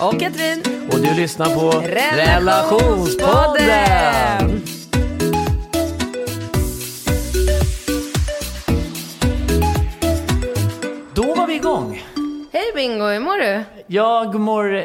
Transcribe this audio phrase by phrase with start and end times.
[0.00, 0.62] Och Katrin.
[0.92, 3.66] Och du lyssnar på Relationspodden.
[3.66, 4.62] Relationspodden.
[11.14, 12.02] Då var vi igång.
[12.52, 13.62] Hej Bingo, hur mår du?
[13.86, 14.84] Jag mår...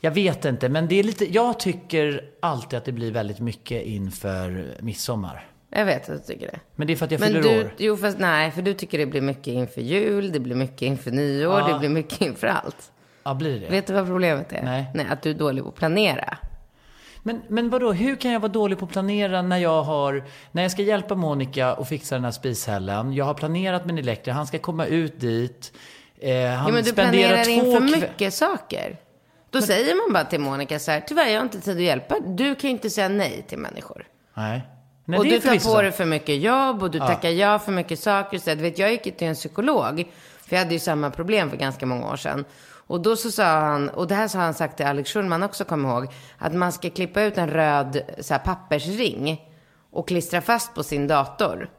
[0.00, 1.32] Jag vet inte, men det är lite...
[1.34, 5.46] Jag tycker alltid att det blir väldigt mycket inför midsommar.
[5.70, 6.60] Jag vet att du tycker det.
[6.76, 7.74] Men det är för att jag Men fyller du, år.
[7.78, 11.10] jo fast nej, för du tycker det blir mycket inför jul, det blir mycket inför
[11.10, 11.68] nyår, Ja.
[11.72, 12.92] det blir mycket inför allt.
[13.28, 13.66] Ja, blir det?
[13.66, 14.62] Vet du vad problemet är?
[14.62, 14.90] Nej.
[14.94, 16.38] Nej, att du är dålig på att planera.
[17.22, 20.62] Men, men vadå, hur kan jag vara dålig på att planera när jag har, när
[20.62, 23.12] jag ska hjälpa Monica och fixa den här spishällen.
[23.12, 25.72] Jag har planerat en elektriker, han ska komma ut dit.
[26.18, 28.96] Eh, han Jo, men du planerar in för mycket saker.
[29.50, 32.16] Då säger man bara till Monica så här, tyvärr jag har inte tid att hjälpa.
[32.26, 34.06] Du kan ju inte säga nej till människor.
[34.34, 34.62] Nej.
[35.04, 37.98] Nej, och du tar på dig för mycket jobb och du tackar ja för mycket
[37.98, 38.38] saker.
[38.38, 40.04] Så, du vet, jag gick till en psykolog,
[40.46, 42.44] för jag hade ju samma problem för ganska många år sedan.
[42.88, 45.64] Och då så sa han, och det här har han sagt till Alex Schulman också,
[45.64, 46.06] kom ihåg,
[46.38, 49.40] att man ska klippa ut en röd så här, pappersring
[49.90, 51.70] och klistra fast på sin dator.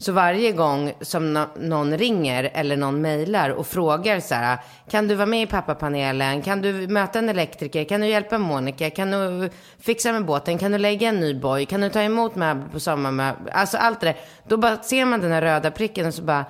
[0.00, 4.58] Så varje gång som no någon ringer eller någon mejlar och frågar så här,
[4.90, 6.42] kan du vara med i pappapanelen?
[6.42, 7.84] Kan du möta en elektriker?
[7.84, 8.90] Kan du hjälpa Monica?
[8.90, 10.58] Kan du fixa med båten?
[10.58, 11.66] Kan du lägga en ny boj?
[11.66, 13.52] Kan du ta emot möbler på sommarmöbler?
[13.52, 14.16] Alltså allt det där.
[14.48, 16.44] Då bara ser man den här röda pricken och så bara,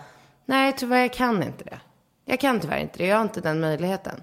[0.46, 1.78] nej tyvärr jag kan inte det.
[2.30, 4.22] Jag kan tyvärr inte det, jag har inte den möjligheten.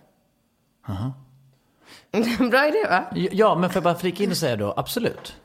[2.52, 3.04] Bra idé va?
[3.32, 5.36] Ja, men får jag bara flika in och säga då, absolut.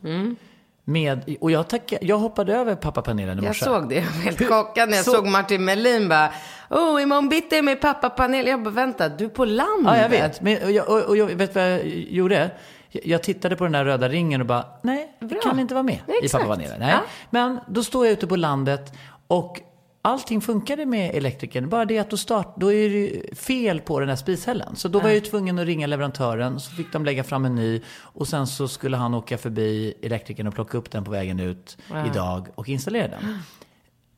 [0.84, 3.64] Med, och jag, tackar, jag hoppade över pappapanelen i Jag morse.
[3.64, 6.32] såg det, jag var helt chockad när jag Så- såg Martin Melin bara,
[6.70, 8.46] oh imorgon bitti är med pappapanel.
[8.46, 9.84] Jag bara, vänta, du är på landet?
[9.96, 10.40] Ja, jag vet.
[10.40, 12.50] Men, och jag, och, och jag vet vad jag gjorde?
[12.88, 15.40] Jag, jag tittade på den där röda ringen och bara, nej, jag Bra.
[15.40, 16.80] kan inte vara med Nej, i pappapanelen.
[16.80, 16.90] Nej.
[16.90, 17.00] Ja.
[17.30, 18.92] Men då står jag ute på landet
[19.26, 19.60] och
[20.02, 21.68] allting funkade med elektrikern.
[21.68, 24.76] Bara det att då, start, då är det fel på den här spishällen.
[24.76, 27.54] Så då var jag ju tvungen att ringa leverantören, så fick de lägga fram en
[27.54, 31.40] ny och sen så skulle han åka förbi elektrikern och plocka upp den på vägen
[31.40, 33.38] ut idag och installera den.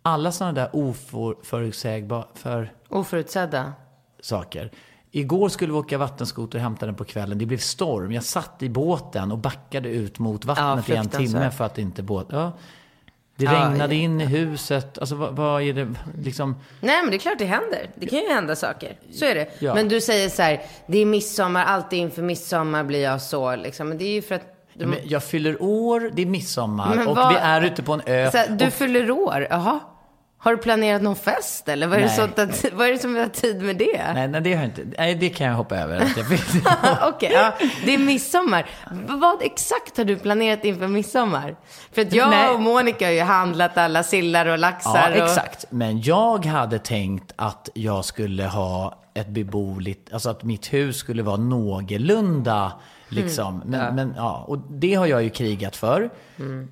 [0.03, 3.73] Alla sådana där oförutsägbara, för Oförutsedda.
[4.21, 4.71] saker.
[5.11, 7.39] Igår skulle vi åka vattenskoter och hämta den på kvällen.
[7.39, 8.13] Det blev storm.
[8.13, 12.03] Jag satt i båten och backade ut mot vattnet i en timme för att inte
[12.03, 12.27] båt...
[12.31, 12.53] Ja.
[13.47, 14.01] Det Ja, regnade ja.
[14.01, 14.99] in i huset.
[14.99, 16.57] Alltså vad, vad är det liksom...
[16.81, 17.91] Nej, men det är klart det händer.
[17.95, 18.97] Det kan ju hända saker.
[19.13, 19.47] Så är det.
[19.59, 19.75] Ja.
[19.75, 23.89] Men du säger så här, det är midsommar, alltid inför midsommar blir jag så liksom.
[23.89, 24.43] Men det är ju för att...
[24.75, 27.93] Du, Men jag fyller år, det är midsommar Men och vad- vi är ute på
[27.93, 28.31] en ö.
[28.35, 29.81] här, du och, fyller år, jaha.
[30.45, 31.87] Har du planerat någon fest eller?
[31.87, 32.17] Vad är, det Nej.
[32.17, 34.13] sånt att, vad är det som har tid med det?
[34.15, 34.85] nej, nej, det har jag inte.
[34.99, 36.03] Nej, det kan jag hoppa över.
[37.03, 37.53] Okej, ja,
[37.85, 38.67] det är midsommar.
[39.09, 41.57] Vad exakt har du planerat inför midsommar?
[41.93, 42.49] För att jag Nej.
[42.49, 45.11] och Monica har ju handlat alla sillar och Ja, laxar.
[45.11, 45.17] och...
[45.25, 45.65] exakt.
[45.71, 51.23] Men jag hade tänkt att jag skulle ha ett beboeligt, alltså att mitt hus skulle
[51.23, 52.73] vara någorlunda
[53.13, 53.63] liksom.
[53.67, 56.11] Men, men ja, och det har jag ju krigat för.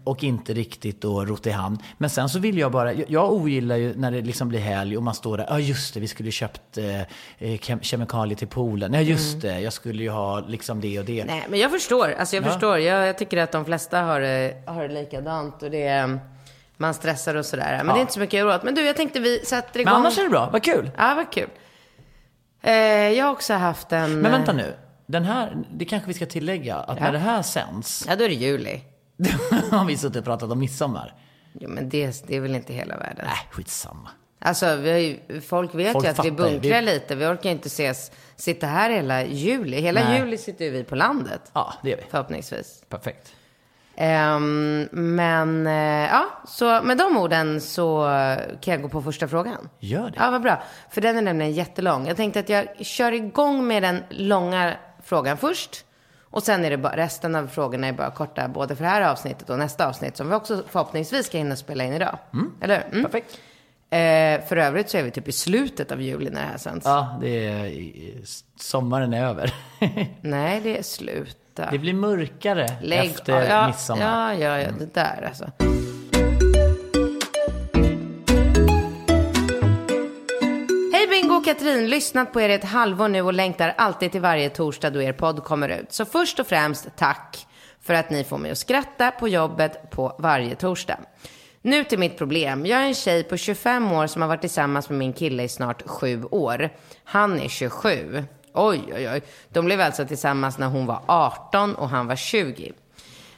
[0.05, 1.79] Och inte riktigt då rott i hamn.
[1.99, 4.97] Men sen så vill jag bara, jag, jag ogillar ju när det liksom blir helg
[4.97, 7.07] och man står där, ja just det, vi skulle ju köpt eh, eh,
[7.39, 8.95] kem- kemikalier till poolen.
[8.95, 11.25] Ja just det, jag skulle ju ha liksom det och det.
[11.25, 12.15] Nej, men jag förstår.
[12.19, 12.49] Alltså jag Ja.
[12.49, 12.79] förstår.
[12.79, 15.63] Jag, jag tycker att de flesta har det, har det likadant.
[15.63, 16.19] Och det är,
[16.77, 17.81] man stressar och sådär.
[17.85, 18.63] Men det är inte så mycket göra åt.
[18.63, 19.93] Men du, jag tänkte vi sätter igång.
[19.93, 20.91] Men annars är det bra, vad kul.
[20.99, 21.49] Ja, vad kul.
[22.63, 22.73] Eh,
[23.09, 24.21] jag har också haft en...
[24.21, 24.75] Men vänta nu,
[25.11, 28.29] den här, det kanske vi ska tillägga, att när det här sänds, Ja, då är
[28.29, 28.81] det juli.
[29.71, 31.15] har vi suttit och pratat om midsommar.
[31.53, 33.25] Jo, men det, det är väl inte hela världen.
[33.27, 34.11] Nej, skitsamma.
[34.39, 37.15] Alltså, vi ju, folk vet Folk ju att vi bunkrar Vi- lite.
[37.15, 39.81] Vi orkar inte ses, sitta här hela juli.
[39.81, 40.19] Hela Nej.
[40.19, 41.41] juli sitter ju vi på landet.
[41.53, 42.03] Ja, det gör vi.
[42.11, 42.83] Förhoppningsvis.
[42.89, 43.33] Perfekt.
[43.97, 48.05] Ehm, men eh, ja, så med de orden så
[48.61, 49.69] kan jag gå på första frågan.
[49.79, 50.15] Gör det.
[50.17, 50.63] Ja, vad bra.
[50.91, 52.07] För den är nämligen jättelång.
[52.07, 54.75] Jag tänkte att jag kör igång med den långa
[55.11, 55.85] frågan först.
[56.23, 59.03] Och sen är det bara, resten av frågorna är bara korta, både för det här
[59.03, 62.19] avsnittet och nästa avsnitt, som vi också förhoppningsvis ska hinna spela in idag.
[62.61, 62.93] Eller hur?
[62.99, 63.05] Mm.
[63.05, 63.39] Perfekt.
[63.91, 66.87] Eh, för övrigt så är vi typ i slutet av juli när det här sänds.
[66.87, 67.73] Ja, det är,
[68.61, 69.55] sommaren är över.
[70.21, 71.71] Nej, det är sluta.
[71.71, 74.03] Det blir mörkare Lägg- efter ja, midsommar.
[74.03, 75.51] Ja, ja, ja, det där alltså.
[81.51, 85.03] Katrin, lyssnat på er i ett halvår nu och längtar alltid till varje torsdag då
[85.03, 85.93] er podd kommer ut.
[85.93, 87.47] Så först och främst tack
[87.83, 90.99] för att ni får mig att skratta på jobbet på varje torsdag.
[91.63, 92.67] Nu till mitt problem.
[92.67, 95.49] Jag är en tjej på 25 år som har varit tillsammans med min kille i
[95.49, 96.71] snart 7 år.
[97.05, 98.25] Han är 27.
[98.55, 99.23] Oj, oj, oj.
[99.49, 102.73] De blev alltså tillsammans när hon var 18 och han var 20.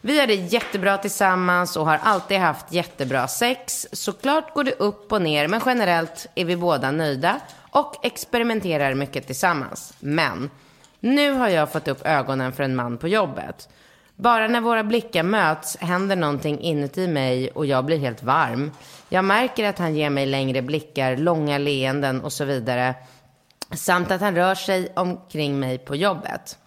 [0.00, 3.86] Vi har det jättebra tillsammans och har alltid haft jättebra sex.
[3.92, 7.40] Såklart går det upp och ner, men generellt är vi båda nöjda
[7.72, 9.94] och experimenterar mycket tillsammans.
[10.00, 10.50] Men
[11.00, 13.68] nu har jag fått upp ögonen för en man på jobbet.
[14.16, 18.70] Bara när våra blickar möts händer någonting inuti mig och jag blir helt varm.
[19.08, 22.94] Jag märker att han ger mig längre blickar, långa leenden och så vidare.
[23.70, 26.58] Samt att han rör sig omkring mig på jobbet.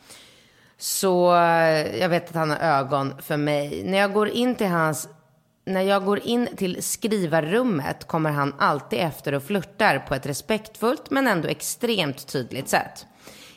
[0.77, 3.83] Så eh, jag vet att han har ögon för mig.
[3.85, 5.07] När jag går in till hans
[5.65, 11.11] när jag går in till skrivarrummet kommer han alltid efter och flörtar på ett respektfullt
[11.11, 13.05] men ändå extremt tydligt sätt.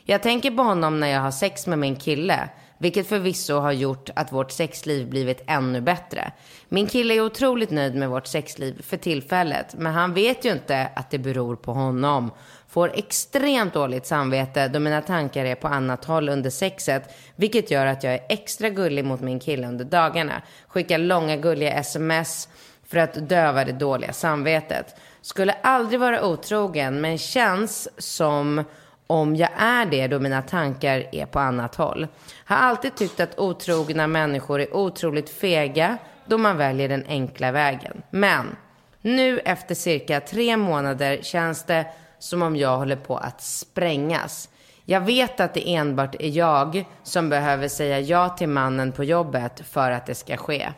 [0.03, 4.09] Jag tänker på honom när jag har sex med min kille, vilket förvisso har gjort
[4.15, 6.31] att vårt sexliv blivit ännu bättre.
[6.69, 10.89] Min kille är otroligt nöjd med vårt sexliv för tillfället, men han vet ju inte
[10.95, 12.31] att det beror på honom.
[12.67, 17.85] Får extremt dåligt samvete då mina tankar är på annat håll under sexet, vilket gör
[17.85, 20.41] att jag är extra gullig mot min kille under dagarna.
[20.67, 22.49] Skickar långa gulliga sms
[22.87, 24.95] för att döva det dåliga samvetet.
[25.21, 28.63] Skulle aldrig vara otrogen, men känns som
[29.09, 32.07] om jag är det då mina tankar är på annat håll.
[32.45, 38.01] Har alltid tyckt att otrogna människor är otroligt fega då man väljer den enkla vägen.
[38.09, 38.55] Men
[39.01, 41.85] nu efter cirka tre månader känns det
[42.19, 44.49] som om jag håller på att sprängas.
[44.85, 49.61] Jag vet att det enbart är jag som behöver säga ja till mannen på jobbet
[49.69, 50.69] för att det ska ske.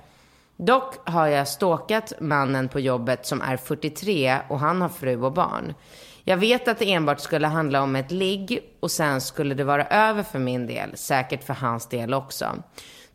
[0.58, 5.32] Dock har jag stalkat mannen på jobbet som är 43 och han har fru och
[5.32, 5.74] barn.
[6.24, 9.86] Jag vet att det enbart skulle handla om ett ligg och sen skulle det vara
[9.86, 12.56] över för min del, säkert för hans del också.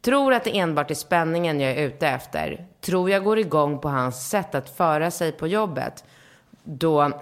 [0.00, 2.66] Tror att det enbart är spänningen jag är ute efter.
[2.80, 6.04] Tror jag går igång på hans sätt att föra sig på jobbet.
[6.64, 7.12] Då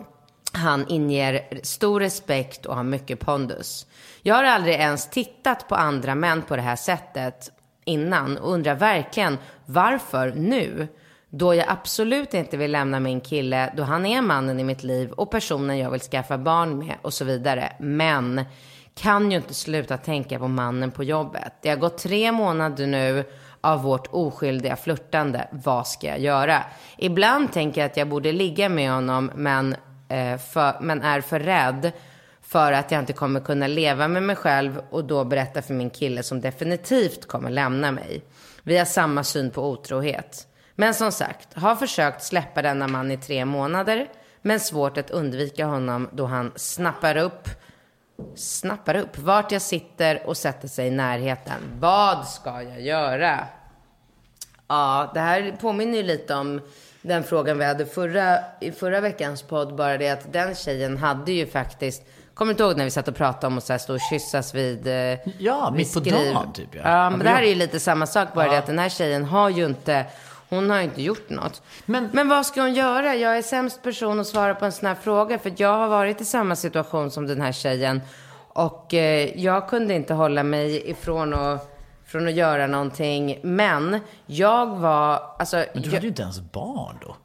[0.52, 3.86] han inger stor respekt och har mycket pondus.
[4.22, 7.50] Jag har aldrig ens tittat på andra män på det här sättet
[7.84, 10.88] innan och undrar verkligen varför nu?
[11.36, 15.10] Då jag absolut inte vill lämna min kille då han är mannen i mitt liv
[15.10, 17.72] och personen jag vill skaffa barn med och så vidare.
[17.80, 18.44] Men
[18.94, 21.52] kan ju inte sluta tänka på mannen på jobbet.
[21.62, 23.24] Det har gått tre månader nu
[23.60, 25.48] av vårt oskyldiga flörtande.
[25.50, 26.62] Vad ska jag göra?
[26.98, 29.76] Ibland tänker jag att jag borde ligga med honom men,
[30.08, 31.92] eh, för, men är för rädd
[32.42, 35.90] för att jag inte kommer kunna leva med mig själv och då berätta för min
[35.90, 38.24] kille som definitivt kommer lämna mig.
[38.62, 40.48] Vi har samma syn på otrohet.
[40.76, 44.08] Men som sagt, har försökt släppa denna man i tre månader,
[44.42, 47.48] men svårt att undvika honom då han snappar upp,
[48.36, 51.60] snappar upp vart jag sitter och sätter sig i närheten.
[51.80, 53.40] Vad ska jag göra?
[54.68, 56.60] Ja, det här påminner ju lite om
[57.02, 59.76] den frågan vi hade förra, i förra veckans podd.
[59.76, 62.02] Bara det att den tjejen hade ju faktiskt,
[62.34, 64.00] kommer du inte ihåg när vi satt och pratade om att så här stå och
[64.10, 66.68] kyssas vid eh, Ja, vid mitt på dagen typ.
[66.74, 68.28] Ja, Ja, men det här är ju lite samma sak.
[68.34, 70.06] Bara det att den här tjejen har ju inte,
[70.54, 71.62] hon har inte gjort något.
[71.86, 73.14] Men- Men, vad ska hon göra?
[73.14, 75.38] Jag är sämst person att svara på en sån här fråga.
[75.38, 78.00] För jag har varit i samma situation som den här tjejen.
[78.48, 83.38] Och eh, jag kunde inte hålla mig ifrån att, från att göra någonting.
[83.42, 85.56] Men jag var, alltså.
[85.56, 87.16] Men du jag, hade ju inte ens barn då.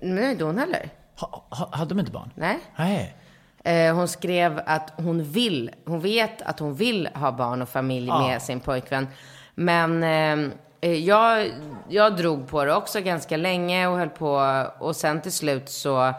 [0.00, 0.90] Men inte hon heller.
[1.20, 2.30] Ha, ha, hade de inte barn?
[2.34, 2.58] Nej.
[2.76, 3.16] Nej.
[3.64, 8.06] Eh, hon skrev att hon vill, hon vet att hon vill ha barn och familj
[8.08, 8.18] Ja.
[8.28, 9.08] med sin pojkvän.
[9.54, 11.50] Men eh, Eh, jag,
[11.88, 14.64] jag drog på det också ganska länge och höll på.
[14.78, 16.14] Och sen till slut så,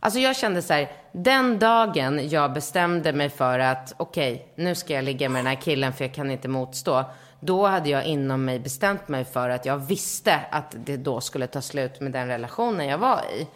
[0.00, 4.94] alltså jag kände så här, den dagen jag bestämde mig för att okej, nu ska
[4.94, 7.04] jag ligga med den här killen för jag kan inte motstå.
[7.40, 11.46] Då hade jag inom mig bestämt mig för att jag visste att det då skulle
[11.46, 13.46] ta slut med den relationen jag var i.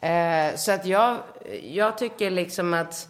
[0.00, 1.16] Eh, så att jag,
[1.62, 3.08] jag tycker liksom att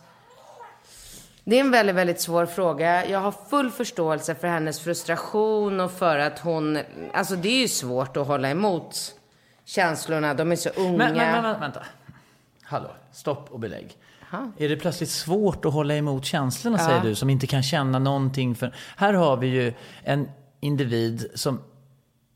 [1.48, 3.06] det är en väldigt, väldigt svår fråga.
[3.06, 6.78] Jag har full förståelse för hennes frustration och för att hon,
[7.12, 9.14] alltså det är ju svårt att hålla emot
[9.64, 10.34] känslorna.
[10.34, 10.96] De är så unga.
[10.96, 11.82] Men, men, men, vänta.
[12.62, 13.96] Hallå, stopp och belägg.
[14.30, 14.52] Jaha.
[14.58, 16.86] Är det plötsligt svårt att hålla emot känslorna, Ja.
[16.86, 18.74] säger du, som inte kan känna någonting för...
[18.96, 20.28] Här har vi ju en
[20.60, 21.60] individ som...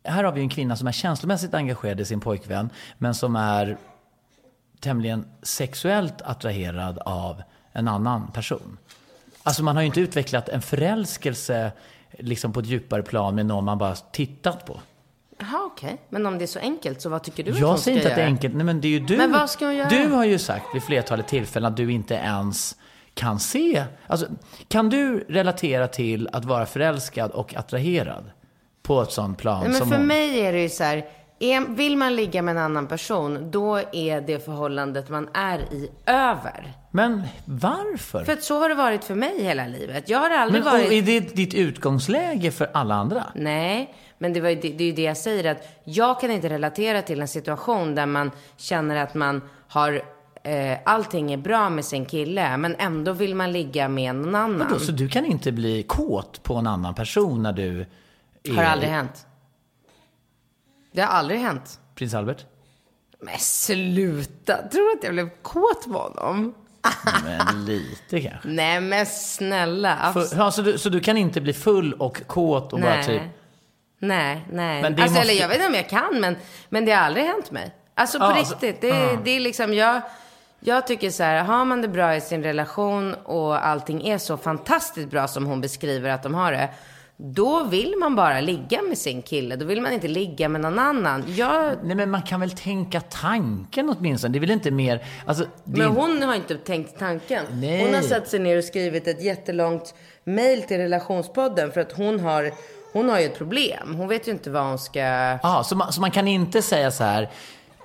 [0.05, 3.37] Här har vi ju en kvinna som är känslomässigt engagerad i sin pojkvän, men som
[3.37, 3.77] är
[4.81, 7.43] tämligen sexuellt attraherad av
[7.73, 8.79] en annan person.
[9.43, 11.73] Alltså man har ju inte utvecklat en förälskelse
[12.19, 14.81] liksom på ett djupare plan med någon man bara tittat på.
[15.39, 15.99] Jaha, okej.
[16.09, 17.97] Men om det är så enkelt, så vad tycker du att hon Jag ska säger
[17.97, 18.33] inte att det är göra?
[18.35, 19.17] enkelt, nej men det är ju du.
[19.17, 19.89] Men vad ska hon göra?
[19.89, 22.77] Du har ju sagt vid flertalet tillfällen att du inte ens
[23.15, 23.85] kan se.
[24.07, 24.27] Alltså,
[24.69, 28.25] kan du relatera till att vara förälskad och attraherad?
[28.83, 30.07] På ett sånt plan Nej, men som för hon?
[30.07, 31.05] mig är det ju så här,
[31.39, 35.91] är, vill man ligga med en annan person, då är det förhållandet man är i
[36.07, 36.73] över.
[36.95, 38.25] Men varför?
[38.25, 40.09] För att så har det varit för mig hela livet.
[40.09, 40.87] Jag har aldrig men, varit...
[40.87, 43.25] och är det ditt utgångsläge för alla andra?
[43.35, 46.49] Nej, men det, var det, det är ju det jag säger att jag kan inte
[46.49, 50.03] relatera till en situation där man känner att man har
[50.43, 54.69] eh, allting är bra med sin kille, men ändå vill man ligga med någon annan.
[54.71, 57.87] Vadå, så du kan inte bli kåt på en annan person när du
[58.43, 59.27] är Har aldrig hänt.
[60.93, 61.81] Det har aldrig hänt.
[61.95, 62.47] prins Albert?
[63.21, 66.55] Men sluta, tror du att jag blev kåt på honom?
[67.25, 68.49] Men lite kanske.
[68.49, 70.11] Nej men snälla.
[70.13, 73.07] För, ja, så, du, så du kan inte bli full och kåt och bara nej.
[73.07, 73.23] typ...
[73.99, 74.83] nej, nej.
[74.83, 76.37] Men det alltså, måste- eller jag vet inte om jag kan, men,
[76.69, 77.75] men det har aldrig hänt mig.
[77.95, 78.81] Alltså på alltså, riktigt.
[78.81, 80.03] Det, det är liksom, jag,
[80.61, 84.37] jag tycker så här, har man det bra i sin relation och allting är så
[84.37, 86.69] fantastiskt bra som hon beskriver att de har det.
[87.17, 89.57] Då vill man bara ligga med sin kille.
[89.57, 91.25] Då vill man inte ligga med någon annan.
[91.37, 94.33] Jag, Nej men man kan väl tänka tanken åtminstone.
[94.33, 95.05] Det är väl inte mer...
[95.27, 97.45] Alltså, det Men hon har inte tänkt tanken.
[97.51, 97.85] Nej.
[97.85, 102.21] Hon har satt sig ner och skrivit ett jättelångt mail till relationspodden för att hon
[102.21, 102.53] har,
[102.93, 103.95] hon har ju ett problem.
[103.97, 105.01] Hon vet ju inte vad hon ska...
[105.43, 107.31] Ja, så man, så man kan inte säga så här.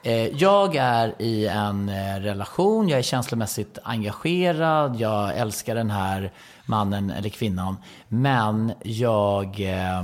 [0.04, 6.32] Eh, jag är i en eh, relation, jag är känslomässigt engagerad, jag älskar den här
[6.68, 7.78] mannen eller kvinnan.
[8.08, 9.60] Men jag...
[9.60, 10.00] Eh,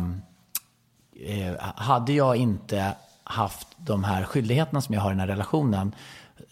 [1.26, 5.96] eh, hade jag inte haft de här skyldigheterna som jag har i den här relationen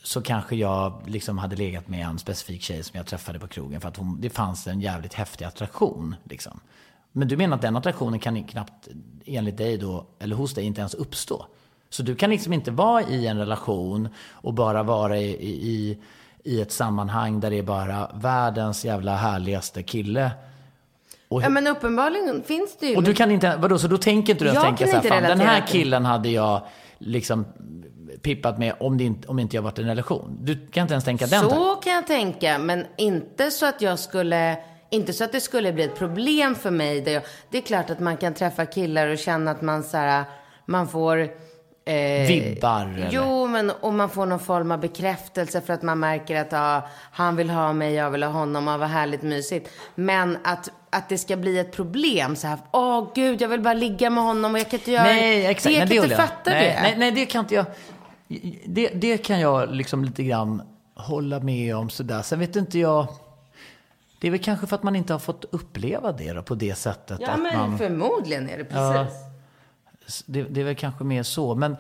[0.04, 3.82] så kanske jag liksom hade legat med en specifik tjej som jag träffade på krogen
[3.82, 6.16] för att hon, det fanns en jävligt häftig attraktion.
[6.24, 6.60] Liksom.
[7.12, 8.88] Men du menar att den attraktionen kan knappt,
[9.26, 11.46] enligt dig då, eller hos dig, inte ens uppstå?
[11.90, 15.98] Så du kan liksom inte vara i en relation och bara vara i, i, i
[16.46, 20.32] ett sammanhang där det är bara världens jävla härligaste kille.
[21.28, 22.96] Och, Ja men uppenbarligen finns det ju...
[22.96, 25.24] och du kan inte, vadå, så då tänker inte du Jag tänka så här, fan
[25.24, 26.62] den här killen hade jag
[26.98, 27.46] liksom
[28.22, 30.38] pippat med om, det inte, om inte jag varit i en relation.
[30.42, 31.58] Du kan inte ens tänka den tanken.
[31.58, 34.58] Så kan jag tänka, men inte så att jag skulle...
[34.90, 37.02] Inte så att det skulle bli ett problem för mig.
[37.02, 39.98] Där jag, det är klart att man kan träffa killar och känna att man så
[39.98, 40.24] här,
[40.66, 41.30] man får...
[41.92, 43.10] Eh, Vibbar, eller?
[43.12, 46.88] Jo, men och man får någon form av bekräftelse för att man märker att ja,
[47.12, 49.70] han vill ha mig, jag vill ha honom, och vad härligt mysigt.
[49.96, 53.74] Men att, att det ska bli ett problem så här, åh gud, jag vill bara
[53.74, 55.64] ligga med honom och jag kan inte göra Nej, exakt.
[55.64, 55.72] det.
[55.72, 56.30] Jag nej, kan inte håller jag.
[56.30, 56.82] fatta nej, det.
[56.82, 57.66] Nej, nej, det kan inte jag.
[58.66, 60.62] Det, det kan jag liksom lite grann
[60.96, 62.22] hålla med om sådär.
[62.22, 63.08] Sen vet inte jag.
[64.22, 66.76] Det är väl kanske för att man inte har fått uppleva det då, på det
[66.76, 67.18] sättet.
[67.22, 69.16] Ja, att men man, förmodligen är det precis.
[69.16, 69.31] Ja.
[70.26, 71.56] Det, det är väl kanske mer så.
[71.56, 71.78] Men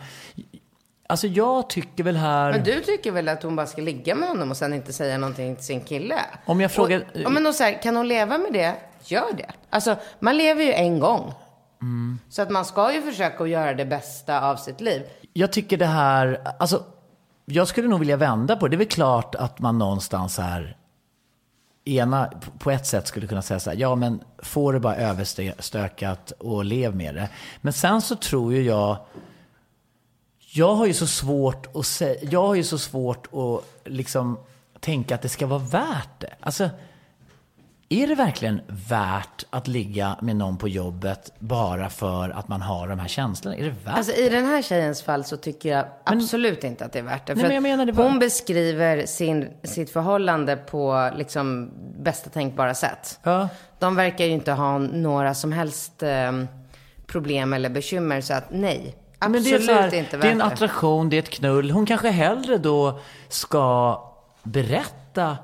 [1.07, 2.51] alltså jag tycker väl här.
[2.51, 5.17] Men du tycker väl att hon bara ska ligga med honom och sen inte säga
[5.17, 6.15] någonting till sin kille?
[6.45, 8.75] Om jag frågar- Och, ja, men då så här, kan hon leva med det?
[9.05, 9.51] Gör det.
[9.69, 11.33] Alltså, man lever ju en gång.
[11.81, 12.19] Mm.
[12.29, 15.01] Så att man ska ju försöka att göra det bästa av sitt liv.
[15.33, 16.83] Jag tycker det här, alltså
[17.45, 18.71] jag skulle nog vilja vända på det.
[18.71, 20.77] Det är väl klart att man någonstans här
[21.85, 26.31] ena, på ett sätt skulle kunna säga så här, ja men få det bara överstökat
[26.31, 27.29] och lev med det.
[27.61, 28.97] Men sen så tror ju jag,
[30.53, 34.37] jag har ju så svårt att jag har ju så svårt att liksom
[34.79, 36.33] tänka att det ska vara värt det.
[36.39, 36.69] Alltså,
[37.91, 42.87] är det verkligen värt att ligga med någon på jobbet bara för att man har
[42.87, 43.57] de här känslorna?
[43.57, 46.93] Är det värt Alltså i den här tjejens fall så tycker jag absolut inte att
[46.93, 47.35] det är värt det.
[47.35, 52.73] Nej, men jag menar det bara- hon beskriver sin, sitt förhållande på liksom bästa tänkbara
[52.73, 53.19] sätt.
[53.23, 53.49] Ja.
[53.79, 56.31] De verkar ju inte ha några som helst eh,
[57.07, 58.21] problem eller bekymmer.
[58.21, 61.15] Så att nej, Men absolut det, är här, inte värt det är en attraktion, det
[61.15, 61.71] är ett knull.
[61.71, 63.97] Hon kanske hellre då ska
[64.43, 65.37] berätta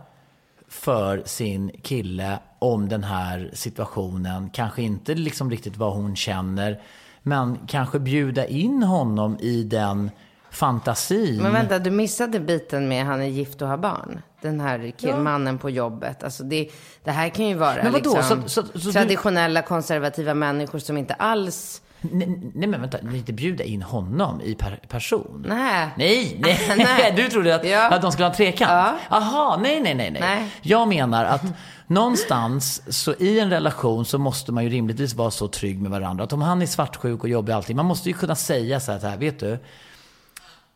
[0.69, 4.49] för sin kille om den här situationen.
[4.49, 6.81] Kanske inte liksom riktigt vad hon känner.
[7.23, 10.11] Men kanske bjuda in honom i den
[10.51, 11.41] fantasin.
[11.41, 14.21] Men vänta, du missade biten med han är gift och har barn.
[14.41, 16.23] Den här killmannen på jobbet.
[16.23, 16.69] Alltså det,
[17.03, 21.13] det här kan ju vara liksom Så- så- så du- traditionella konservativa människor som inte
[21.13, 25.45] alls Nej, nej men vänta, ni inte bjuda in honom i per person?
[25.47, 25.89] Nej.
[25.97, 26.59] Nej, nej.
[26.77, 27.13] Nej.
[27.15, 27.89] Du trodde att, Ja.
[27.89, 28.71] att de skulle ha en trekant?
[28.71, 28.97] Ja.
[29.17, 30.21] Aha, nej, nej, nej, nej.
[30.21, 30.49] Nej.
[30.61, 31.43] Jag menar att
[31.87, 36.23] någonstans så i en relation så måste man ju rimligtvis vara så trygg med varandra.
[36.23, 38.99] Att om han är svartsjuk och jobbig allting, man måste ju kunna säga så här,
[38.99, 39.59] så här vet du?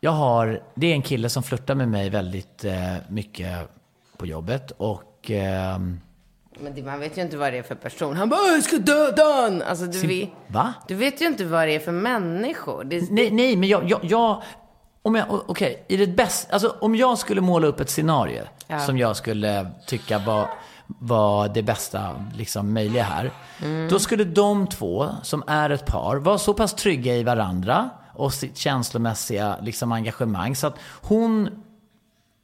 [0.00, 3.58] Jag har, det är en kille som flörtar med mig väldigt eh, mycket
[4.16, 6.00] på jobbet och ehm,
[6.60, 8.16] Men det, man vet ju inte vad det är för person.
[8.16, 9.62] Han bara, "Åh, jag ska döda han!
[9.62, 10.74] Alltså, du, vet, Va?
[10.88, 12.84] du vet ju inte vad det är för människor.
[12.84, 14.42] Det, Nej, nej, men jag, jag, jag
[15.02, 18.80] om jag, okej, i det bästa, alltså om jag skulle måla upp ett scenario Ja.
[18.80, 20.48] som jag skulle tycka var,
[20.86, 23.30] var det bästa liksom, möjliga här.
[23.90, 28.34] Då skulle de två, som är ett par, vara så pass trygga i varandra och
[28.34, 31.48] sitt känslomässiga liksom, engagemang så att hon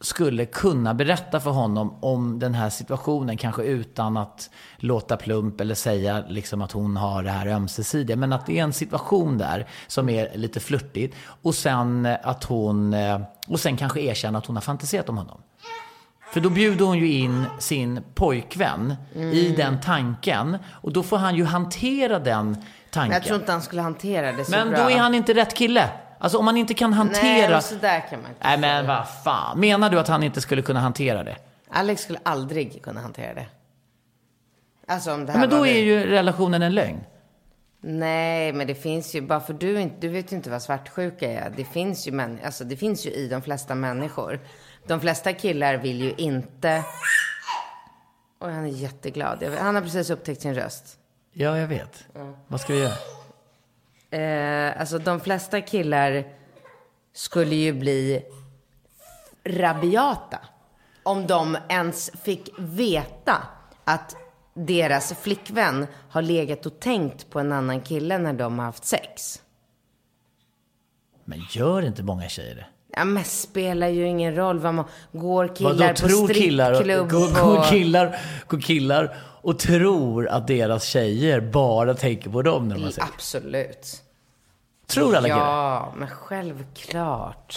[0.00, 5.74] skulle kunna berätta för honom om den här situationen, kanske utan att låta plump eller
[5.74, 8.16] säga liksom att hon har det här ömsesidiga.
[8.16, 11.16] Men att det är en situation där som är lite flörtigt.
[11.42, 15.18] Och sen eh, att hon, eh, och sen kanske erkänna att hon har fantiserat om
[15.18, 15.40] honom.
[16.32, 20.58] För då bjuder hon ju in sin pojkvän i den tanken.
[20.70, 22.56] Och då får han ju hantera den
[22.90, 23.12] tanken.
[23.14, 24.78] jag tror inte han skulle hantera det så Men bra.
[24.78, 25.90] då är han inte rätt kille.
[26.18, 27.50] Alltså om man inte kan hantera...
[27.50, 29.60] Nej, så där kan man inte Nej men vad fan.
[29.60, 31.36] Menar du att han inte skulle kunna hantera det?
[31.70, 33.46] Alex skulle aldrig kunna hantera det.
[34.86, 37.00] Alltså om det Ja, här men då var är vi- ju relationen en lögn.
[37.80, 41.30] Nej, men det finns ju, bara för du inte, du vet ju inte vad svartsjuka
[41.32, 41.50] är.
[41.56, 44.40] Det finns ju män, alltså det finns ju i de flesta människor.
[44.86, 46.82] De flesta killar vill ju inte...
[48.40, 49.44] Oj, han är jätteglad.
[49.60, 50.84] Han har precis upptäckt sin röst.
[51.32, 52.04] Ja, jag vet.
[52.48, 52.92] Vad ska vi göra?
[54.10, 56.24] Eh, alltså de flesta killar
[57.12, 58.22] skulle ju bli
[59.44, 60.38] rabiata
[61.02, 63.42] om de ens fick veta
[63.84, 64.16] att
[64.54, 69.42] deras flickvän har legat och tänkt på en annan kille när de har haft sex.
[71.24, 72.66] Men gör inte många tjejer det?
[72.92, 74.84] Ja, men spelar ju ingen roll vad man...
[75.12, 79.16] Går killar Vadå, på tror killar, strippklubb går, killar, går killar
[79.48, 83.06] och tror att deras tjejer bara tänker på dem när de har sex?
[83.14, 84.02] Absolut.
[84.86, 85.38] Tror alla killar?
[85.38, 87.56] Ja, men självklart.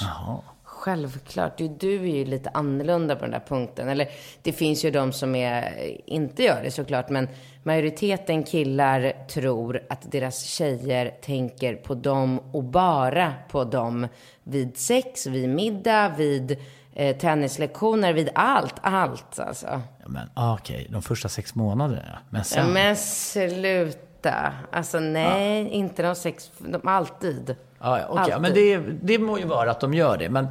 [0.64, 1.58] Självklart.
[1.58, 3.90] Du, du är ju lite annorlunda på den där punkten.
[3.90, 4.10] Eller
[4.42, 5.74] det finns ju de som är,
[6.06, 7.10] inte gör det såklart.
[7.10, 7.28] Men
[7.64, 14.08] majoriteten killar tror att deras tjejer tänker på dem och bara på dem.
[14.44, 16.58] Vid sex, vid middag, vid
[16.94, 18.76] eh, tennislektioner, vid allt.
[18.82, 19.82] Allt alltså.
[20.02, 22.20] Ja, men ah, okej, de första sex månaderna.
[22.30, 22.74] Men Ja, sen...
[22.74, 24.54] men sluta.
[24.72, 27.56] Alltså nej, inte de sex, de alltid.
[27.80, 28.20] Ja, ja.
[28.20, 28.42] Alltid.
[28.42, 30.30] Men det, det må ju vara att de gör det.
[30.30, 30.48] Men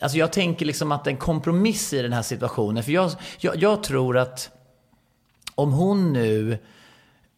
[0.00, 2.82] alltså, jag tänker liksom att en kompromiss i den här situationen.
[2.82, 4.50] För jag, jag, jag tror att
[5.54, 6.58] om hon nu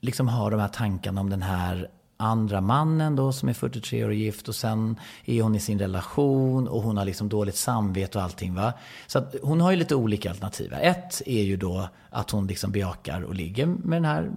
[0.00, 1.88] liksom har de här tankarna om den här
[2.20, 5.78] andra mannen då som är 43 år och gift och sen är hon i sin
[5.78, 8.72] relation och hon har liksom dåligt samvete och allting va.
[9.06, 10.72] Så att hon har ju lite olika alternativ.
[10.72, 14.30] Ett är ju då att hon liksom bejakar och ligger med den här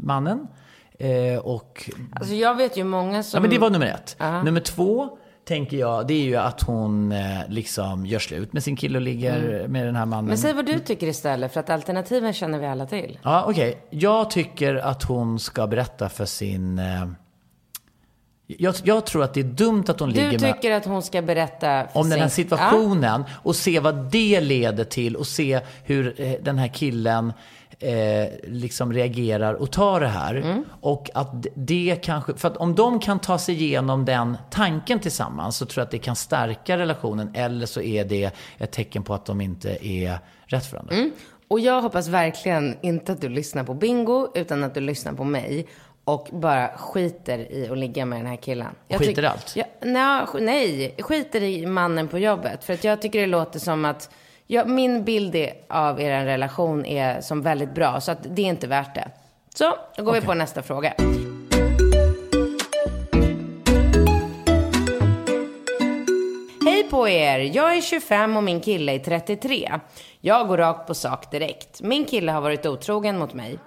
[0.00, 0.46] mannen.
[0.98, 3.38] Eh, och Alltså jag vet ju många som...
[3.38, 4.16] Ja, men det var nummer ett.
[4.44, 8.76] Nummer två, tänker jag, det är ju att hon eh, liksom gör slut med sin
[8.76, 10.24] kille och ligger med den här mannen.
[10.24, 13.18] Men säg vad du tycker istället, för att alternativen känner vi alla till.
[13.22, 13.78] Ja, okej.
[13.90, 16.78] Jag tycker att hon ska berätta för sin...
[16.78, 17.06] Eh,
[18.46, 20.54] jag, jag tror att det är dumt att hon Du ligger med...
[20.54, 24.40] tycker att hon ska berätta för Om den här sin- situationen och se vad det
[24.40, 27.32] leder till och se hur eh, den här killen
[27.78, 30.34] eh, liksom reagerar och tar det här.
[30.34, 30.64] Mm.
[30.80, 35.56] Och att det kanske, för att om de kan ta sig igenom den tanken tillsammans
[35.56, 39.14] så tror jag att det kan stärka relationen eller så är det ett tecken på
[39.14, 40.96] att de inte är rätt för varandra.
[40.96, 41.10] Ja.
[41.48, 45.24] Och jag hoppas verkligen inte att du lyssnar på Bingo, utan att du lyssnar på
[45.24, 45.66] mig.
[46.04, 48.74] Och bara skiter i att ligga med den här killen.
[48.88, 49.52] Jag Skiter i allt?
[49.56, 52.64] Ja, nej, sk- nej, skiter i mannen på jobbet.
[52.64, 54.10] För att jag tycker det låter som att,
[54.46, 58.00] ja, min bild är, av er relation är som väldigt bra.
[58.00, 59.08] Så att det är inte värt det.
[59.54, 60.94] Så, då går vi på nästa fråga.
[66.64, 67.38] Hej på er!
[67.38, 69.72] Jag är 25 och min kille är 33.
[70.20, 71.82] Jag går rakt på sak direkt.
[71.82, 73.58] Min kille har varit otrogen mot mig.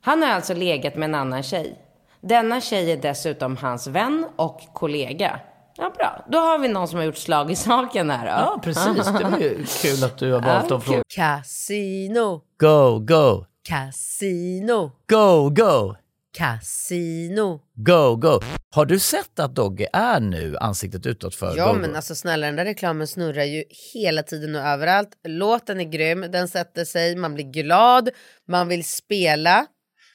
[0.00, 1.78] Han har alltså legat med en annan tjej.
[2.20, 5.40] Denna tjej är dessutom hans vän och kollega.
[5.78, 6.26] Ja, bra.
[6.30, 8.30] Då har vi någon som har gjort slag i saken här då.
[8.30, 9.06] Ja, precis.
[9.06, 11.04] Det var ju kul att du har valt de frågorna.
[11.14, 15.94] Casino, Go, go, casino, go, go!
[16.38, 17.60] casino.
[17.74, 18.40] Go, go!
[18.74, 21.96] Har du sett att Dogge är nu ansiktet utåt för Ja Go, men Go?
[21.96, 25.08] alltså snälla den där reklamen snurrar ju hela tiden och överallt.
[25.28, 28.08] Låten är grym, den sätter sig, man blir glad,
[28.48, 29.66] man vill spela.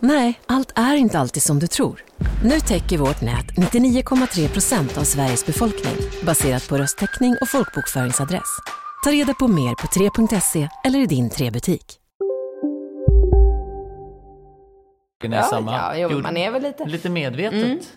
[0.00, 2.04] Nej, allt är inte alltid som du tror.
[2.44, 8.58] Nu täcker vårt nät 99,3 procent av Sveriges befolkning baserat på röstteckning och folkbokföringsadress.
[9.04, 11.98] Ta reda på mer på 3.se eller i din 3-butik.
[15.24, 16.84] Är Ja, ja, jo, man är väl lite.
[16.84, 17.92] Lite medvetet.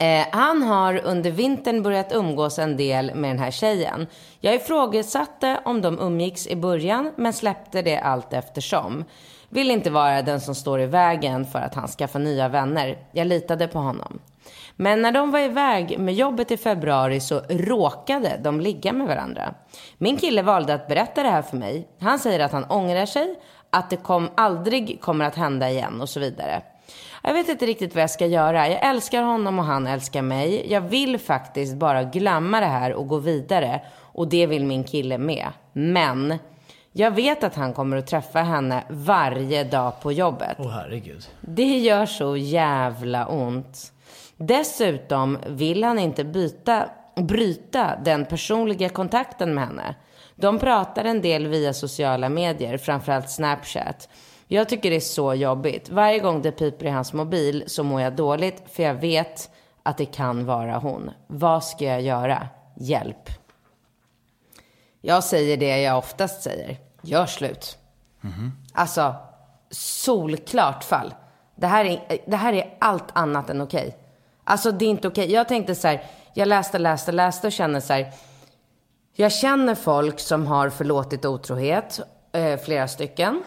[0.00, 4.06] Eh, han har under vintern börjat umgås en del med den här tjejen.
[4.40, 9.04] Jag ifrågasatte om de umgicks i början, men släppte det allt eftersom.
[9.48, 12.98] Vill inte vara den som står i vägen för att han skaffar nya vänner.
[13.12, 14.18] Jag litade på honom.
[14.76, 19.54] Men när de var iväg med jobbet i februari så råkade de ligga med varandra.
[19.98, 21.88] Min kille valde att berätta det här för mig.
[22.00, 23.34] Han säger att han ångrar sig,
[23.70, 26.62] att det kom, aldrig kommer att hända igen och så vidare.
[27.22, 28.68] Jag vet inte riktigt vad jag ska göra.
[28.68, 30.72] Jag älskar honom och han älskar mig.
[30.72, 33.80] Jag vill faktiskt bara glömma det här och gå vidare.
[34.12, 35.48] Och det vill min kille med.
[35.72, 36.38] Men
[36.92, 40.56] jag vet att han kommer att träffa henne varje dag på jobbet.
[40.58, 41.28] Åh herregud.
[41.40, 43.92] Det gör så jävla ont.
[44.36, 49.94] Dessutom vill han inte byta, bryta den personliga kontakten med henne.
[50.34, 54.08] De pratar en del via sociala medier, framförallt Snapchat.
[54.52, 55.88] Jag tycker det är så jobbigt.
[55.88, 59.50] Varje gång det piper i hans mobil så mår jag dåligt för jag vet
[59.82, 61.10] att det kan vara hon.
[61.26, 62.48] Vad ska jag göra?
[62.76, 63.28] Hjälp.
[65.00, 66.76] Jag säger det jag oftast säger.
[67.02, 67.78] Gör slut.
[68.72, 69.14] Alltså,
[69.70, 71.14] solklart fall.
[71.54, 73.96] Det här är, det här är allt annat än okej.
[74.44, 75.32] Alltså det är inte okej.
[75.32, 76.02] Jag tänkte så här,
[76.34, 78.12] jag läste, läste, läste och kände så här.
[79.14, 82.00] Jag känner folk som har förlåtit otrohet,
[82.32, 83.42] eh, flera stycken.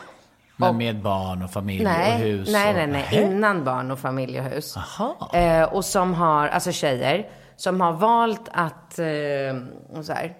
[0.63, 2.49] Men med barn och familj Nej, och hus?
[2.51, 2.75] nej, och...
[2.75, 3.07] nej, nej.
[3.11, 3.25] Nähä.
[3.25, 4.77] Innan barn och familj och hus.
[4.77, 5.29] Aha.
[5.33, 10.33] Eh, och som har, alltså tjejer, som har valt att, eh, så här,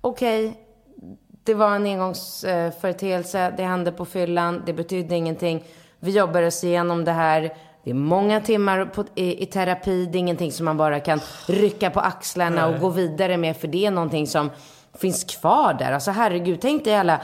[0.00, 0.54] okej,
[1.44, 5.64] det var en engångsföreteelse, det hände på fyllan, det betydde ingenting.
[6.00, 7.54] Vi jobbar oss igenom det här.
[7.84, 11.20] Det är många timmar på, i, i terapi, det är ingenting som man bara kan
[11.46, 14.50] rycka på axlarna och gå vidare med, för det är någonting som
[14.98, 15.92] finns kvar där.
[15.92, 17.20] Alltså herregud, tänk dig alla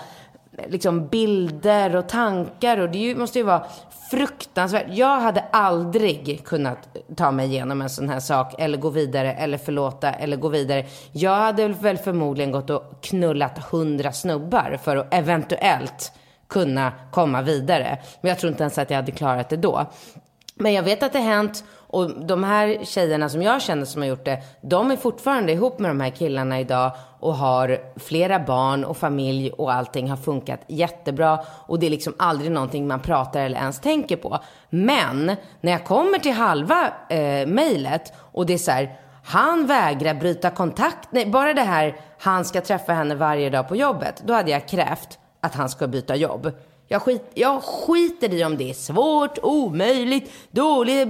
[0.68, 3.66] liksom bilder och tankar och det ju, måste ju vara
[4.10, 4.86] fruktansvärt.
[4.88, 9.58] Jag hade aldrig kunnat ta mig igenom en sån här sak eller gå vidare eller
[9.58, 10.86] förlåta eller gå vidare.
[11.12, 16.12] Jag hade väl förmodligen gått och knullat hundra snubbar för att eventuellt
[16.48, 17.98] kunna komma vidare.
[18.20, 19.86] Men jag tror inte ens att jag hade klarat det då.
[20.54, 24.02] Men jag vet att det har hänt och de här tjejerna som jag känner som
[24.02, 28.38] har gjort det, de är fortfarande ihop med de här killarna idag och har flera
[28.38, 33.00] barn och familj och allting har funkat jättebra och det är liksom aldrig någonting man
[33.00, 34.38] pratar eller ens tänker på.
[34.70, 40.14] Men när jag kommer till halva eh, mejlet och det är så här, han vägrar
[40.14, 44.34] bryta kontakt, nej bara det här, han ska träffa henne varje dag på jobbet, då
[44.34, 46.52] hade jag krävt att han ska byta jobb.
[46.88, 51.06] Jag, skit, jag skiter i om det är svårt, omöjligt, dåliga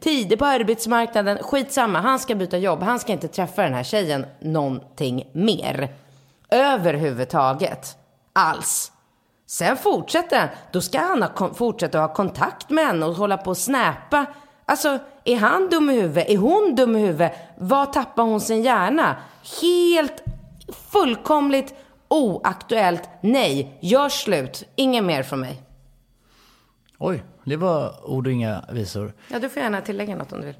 [0.00, 1.38] tider på arbetsmarknaden.
[1.42, 2.82] Skitsamma, han ska byta jobb.
[2.82, 5.94] Han ska inte träffa den här tjejen någonting mer.
[6.50, 7.96] Överhuvudtaget.
[8.32, 8.92] Alls.
[9.46, 10.48] Sen fortsätter han.
[10.72, 14.26] Då ska han ha, fortsätta ha kontakt med henne och hålla på och snäpa.
[14.64, 16.30] Alltså, är han dum i huvudet?
[16.30, 17.32] Är hon dum i huvudet?
[17.56, 19.16] Vad tappar hon sin hjärna?
[19.62, 20.22] Helt
[20.90, 21.74] fullkomligt
[22.08, 23.08] oaktuellt.
[23.20, 24.64] Nej, gör slut.
[24.76, 25.62] Inget mer från mig.
[26.98, 29.12] Oj, Det var ord och inga visor.
[29.28, 30.56] Ja, du får gärna tillägga något om du vill.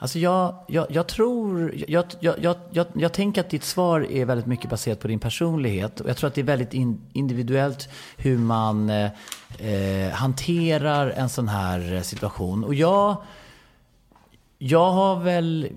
[0.00, 4.24] Alltså jag, jag, jag tror, jag, jag, jag, jag, jag tänker att ditt svar är
[4.24, 6.00] väldigt mycket baserat på din personlighet.
[6.00, 9.10] Och jag tror att det är väldigt in, individuellt hur man eh,
[9.58, 12.64] eh, hanterar en sån här situation.
[12.64, 13.16] Och jag,
[14.58, 15.68] jag har väl,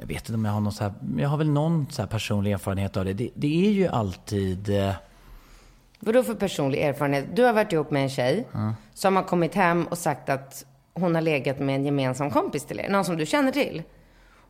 [0.00, 2.06] jag vet inte om jag har någon så här, jag har väl någon så här
[2.06, 3.12] personlig erfarenhet av det.
[3.12, 4.68] Det, det är ju alltid...
[4.68, 4.92] Eh,
[6.00, 7.24] Vadå för personlig erfarenhet?
[7.34, 8.46] Du har varit ihop med en tjej
[8.94, 12.80] som har kommit hem och sagt att hon har legat med en gemensam kompis till
[12.80, 12.88] er.
[12.88, 13.82] Någon som du känner till.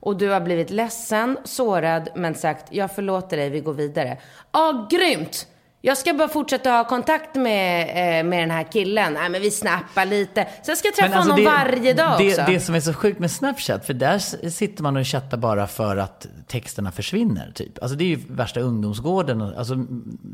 [0.00, 4.18] Och du har blivit ledsen, sårad, men sagt jag förlåter dig, vi går vidare.
[4.52, 5.46] Ja, grymt!
[5.86, 9.12] Jag ska bara fortsätta ha kontakt med, eh, med den här killen.
[9.12, 10.48] Nej, men vi snappar lite.
[10.62, 12.44] Sen ska jag träffa alltså honom varje dag det, också.
[12.46, 14.18] Det som är så sjukt med Snapchat, för där
[14.50, 17.52] sitter man och chattar bara för att texterna försvinner.
[17.54, 17.82] Typ.
[17.82, 19.42] Alltså det är ju värsta ungdomsgården.
[19.42, 19.74] Alltså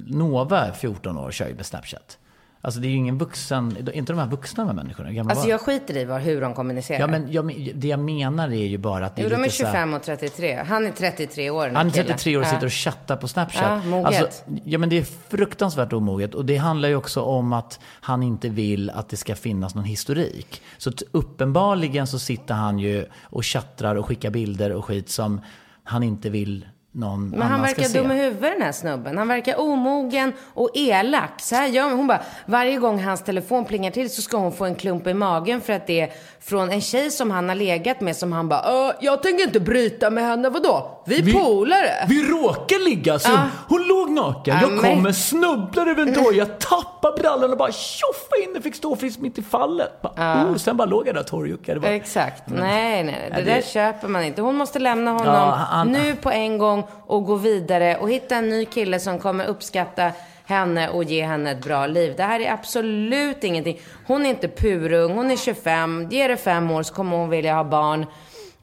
[0.07, 2.19] Nova, 14 år, kör ju med Snapchat.
[2.63, 5.13] Alltså det är ju ingen vuxen, inte de här vuxna här människorna?
[5.13, 7.01] Gamla Alltså var jag skiter i vad, hur de kommunicerar.
[7.01, 9.43] Ja men jag, det jag menar är ju bara att det är jo, de är
[9.45, 10.55] lite så här- 25 och 33.
[10.69, 11.69] Han är 33 år.
[11.69, 12.07] Han är killen.
[12.07, 12.51] 33 år och Ja.
[12.51, 13.63] sitter och chattar på Snapchat.
[13.85, 14.07] Ja, moget.
[14.23, 16.35] Alltså, ja, men det är fruktansvärt omoget.
[16.35, 19.85] Och det handlar ju också om att han inte vill att det ska finnas någon
[19.85, 20.63] historik.
[20.79, 25.41] Så uppenbarligen så sitter han ju och chattrar och skickar bilder och skit som
[25.85, 29.19] han inte vill någon Men han verkar dum i huvudet den här snubben.
[29.19, 31.31] Han verkar omogen och elak.
[31.41, 34.65] Så här gör hon bara, varje gång hans telefon plingar till så ska hon få
[34.65, 38.01] en klump i magen för att det är från en tjej som han har legat
[38.01, 41.03] med som han bara, "Ö, jag tänker inte bryta med henne, vadå?
[41.07, 41.91] Vi, Vi- polare.
[42.09, 43.39] Vi råkade ligga, så Ja.
[43.69, 44.55] hon låg naken.
[44.55, 48.57] Ja, jag men- kommer, snubblar över en dörr, jag tappar brallan och bara tjoffade in
[48.57, 50.03] och fick stå frisk mitt i fallet.
[50.03, 51.85] Bara, oh, sen bara låg jag där torrjuckad.
[51.85, 52.43] Exakt.
[52.47, 53.15] Nej, nej, nej.
[53.31, 54.43] Det, Ja, det- där köper man inte.
[54.43, 58.37] Hon måste lämna honom Ja, han- nu på en gång och gå vidare och hitta
[58.37, 60.13] en ny kille som kommer uppskatta
[60.45, 62.15] henne och ge henne ett bra liv.
[62.17, 63.81] Det här är absolut ingenting.
[64.07, 66.09] Hon är inte purung, hon är 25.
[66.11, 68.07] Ge det fem år så kommer hon vilja ha barn.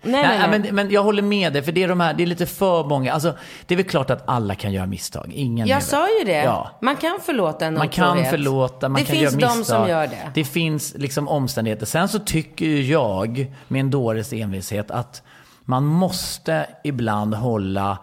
[0.01, 2.23] Nej, nej, Nej, men, men jag håller med dig, för det är, de här, det
[2.23, 3.13] är lite för många.
[3.13, 3.33] Alltså,
[3.65, 5.31] det är väl klart att alla kan göra misstag.
[5.33, 6.43] Ingen Jag sa ju det.
[6.43, 6.71] Ja.
[6.81, 9.57] Man kan förlåta en Man kan förlåta, man det kan finns göra misstag.
[9.57, 10.31] de som gör det.
[10.33, 11.85] Det finns liksom omständigheter.
[11.85, 15.23] Sen så tycker jag, med en dåres envishet, att
[15.69, 17.97] man måste ibland hålla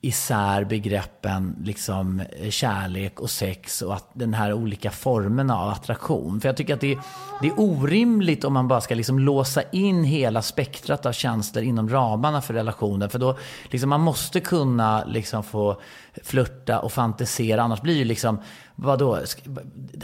[0.00, 6.40] isär begreppen liksom eh, kärlek och sex och att den här olika formerna av attraktion.
[6.40, 6.98] För jag tycker att det är,
[7.42, 11.88] det är orimligt om man bara ska liksom låsa in hela spektrat av känslor inom
[11.88, 13.10] ramarna för relationen.
[13.10, 13.38] För då,
[13.70, 15.80] liksom man måste kunna liksom få
[16.24, 18.38] flörta och fantisera, annars blir ju liksom,
[18.74, 19.14] vadå?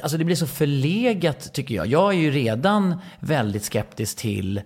[0.02, 1.86] Alltså det blir så förlegat tycker jag.
[1.86, 4.62] Jag är ju redan väldigt skeptisk till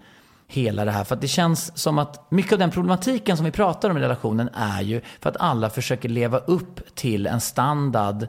[0.48, 1.04] hela det här.
[1.04, 4.00] För att det känns som att mycket av den problematiken som vi pratar om i
[4.00, 8.28] relationen är ju för att alla försöker leva upp till en standard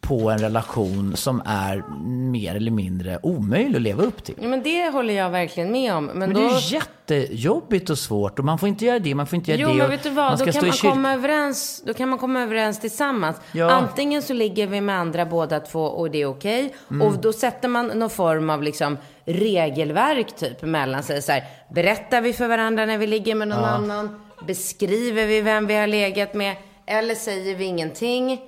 [0.00, 1.84] på en relation som är
[2.30, 4.34] mer eller mindre omöjlig att leva upp till.
[4.40, 6.04] Ja, men det håller jag verkligen med om.
[6.04, 6.40] Men, Men då...
[6.40, 9.60] det är jättejobbigt och svårt och man får inte göra det, man får inte göra
[9.60, 9.74] Jo, det.
[9.74, 10.38] men och vet du vad?
[10.38, 13.36] Då kan, man komma överens, då kan man komma överens tillsammans.
[13.52, 13.70] Ja.
[13.70, 16.74] Antingen så ligger vi med andra båda två och det är okej.
[16.90, 17.06] Mm.
[17.06, 21.22] Och då sätter man någon form av liksom regelverk typ mellan sig.
[21.22, 23.66] Så här, berättar vi för varandra när vi ligger med någon Ja.
[23.68, 24.20] annan?
[24.46, 26.56] Beskriver vi vem vi har legat med?
[26.86, 28.40] Eller säger vi ingenting?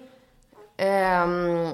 [0.77, 1.69] Ehm,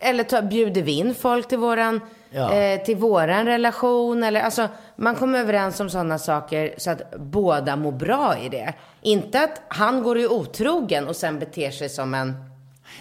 [0.00, 2.52] eller ta, bjuder vi in folk till våran, Ja.
[2.54, 4.22] eh, till våran relation?
[4.24, 8.74] Eller, alltså, man kommer överens om sådana saker så att båda mår bra i det.
[9.02, 12.34] Inte att han går i otrogen och sen beter sig som en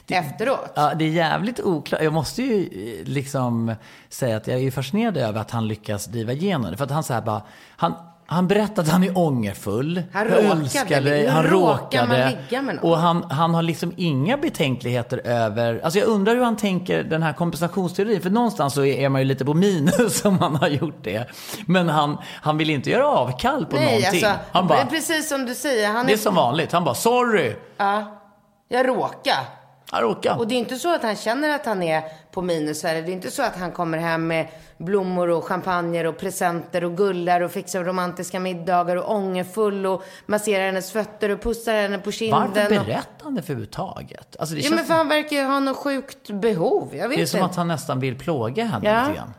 [0.08, 0.72] efteråt.
[0.76, 2.02] Ja, det är jävligt oklart.
[2.02, 3.76] Jag måste ju eh, liksom
[4.10, 6.78] säga att jag är fascinerad över att han lyckas driva igenom det.
[6.78, 7.94] För att han så här bara, han,
[8.28, 10.04] han berättar att han är ångerfull.
[10.14, 11.10] Han råkade.
[11.10, 12.80] Hur Han man råkade.
[12.82, 15.82] Och han, han har liksom inga betänkligheter över...
[15.84, 18.22] Alltså jag undrar hur han tänker den här kompensationsteorin.
[18.22, 21.30] För någonstans så är man ju lite på minus om han har gjort det.
[21.66, 24.26] Men han, han vill inte göra avkall på Nej, någonting.
[24.26, 25.88] alltså, han bara, precis som du säger.
[25.88, 26.72] Han det är är, som vanligt.
[26.72, 27.56] Han bara, sorry.
[27.78, 28.22] Ja,
[28.70, 29.65] jag råkar.
[29.94, 30.40] Råkade.
[30.40, 32.94] Och det är inte så att han känner att han är på minus här.
[32.94, 36.98] Det är inte så att han kommer hem med blommor och champagner och presenter och
[36.98, 42.12] gullar och fixar romantiska middagar och ångerfull och masserar hennes fötter och pussar henne på
[42.12, 42.40] kinden.
[42.40, 44.36] Varför berättar han det överhuvudtaget?
[44.40, 46.90] Alltså det, Ja, men för han verkar ju ha något sjukt behov.
[46.96, 49.02] Jag vet det är som att han nästan vill plåga henne Ja.
[49.02, 49.34] lite grann.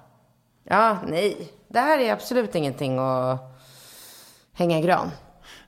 [0.65, 1.53] Ja, nej.
[1.69, 3.39] Det här är absolut ingenting att
[4.53, 5.11] hänga i gran.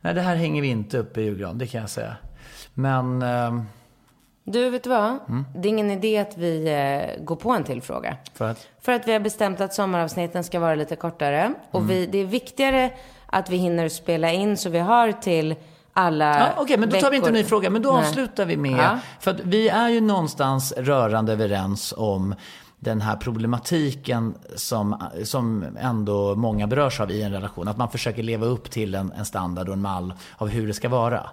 [0.00, 2.16] Nej, det här hänger vi inte upp i julgran, det kan jag säga.
[2.74, 3.22] Men...
[3.22, 3.66] ehm,
[4.52, 5.18] Du, vet du vad?
[5.28, 5.44] Mm.
[5.54, 8.16] Det är ingen idé att vi eh, går på en till fråga.
[8.34, 8.66] för att...
[8.80, 11.54] För att vi har bestämt att sommaravsnitten ska vara lite kortare.
[11.70, 11.88] Och Mm.
[11.88, 12.90] vi, det är viktigare
[13.26, 15.54] att vi hinner spela in så vi har till
[15.92, 17.70] alla Ja, Okej, men då tar vi inte en ny fråga.
[17.70, 17.98] Men då Nej.
[18.00, 18.78] avslutar vi med...
[18.78, 18.98] Ja.
[19.20, 22.34] För att vi är ju någonstans rörande överens om
[22.80, 27.68] den här problematiken som, som ändå många berörs av i en relation.
[27.68, 30.74] Att man försöker leva upp till en, en standard och en mall av hur det
[30.74, 31.30] ska vara.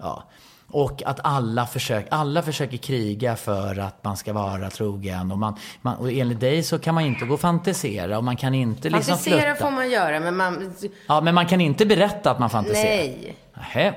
[0.00, 0.22] Ja.
[0.70, 5.32] Och att alla, försök, alla försöker kriga för att man ska vara trogen.
[5.32, 8.36] Och, man, man, och enligt dig så kan man inte gå och fantisera och man
[8.36, 9.54] kan inte liksom Fantisera flirta.
[9.54, 10.72] får man göra, men man...
[11.08, 12.84] Ja, men man kan inte berätta att man fantiserar.
[12.96, 13.36] Nej.
[13.54, 13.94] Nähä.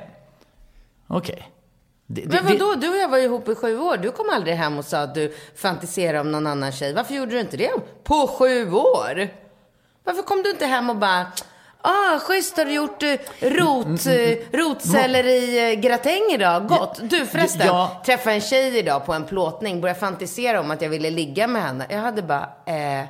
[1.08, 1.48] Okej.
[2.08, 3.98] Det- det- Men vadå, du och jag var ihop i sju år.
[3.98, 6.94] Du kom aldrig hem och sa att du fantiserade om någon annan tjej.
[6.94, 7.72] Varför gjorde du inte det
[8.04, 9.28] på sju år?
[10.04, 11.26] Varför kom du inte hem och bara,
[11.82, 13.10] ah, schysst, har du gjort eh,
[13.42, 16.68] rot, eh, rotselleri-gratäng idag?
[16.68, 17.00] Gott.
[17.04, 18.02] Du förresten, Ja.
[18.06, 21.62] träffade en tjej idag på en plåtning, började fantisera om att jag ville ligga med
[21.64, 21.86] henne.
[21.90, 23.06] Jag hade bara, eh,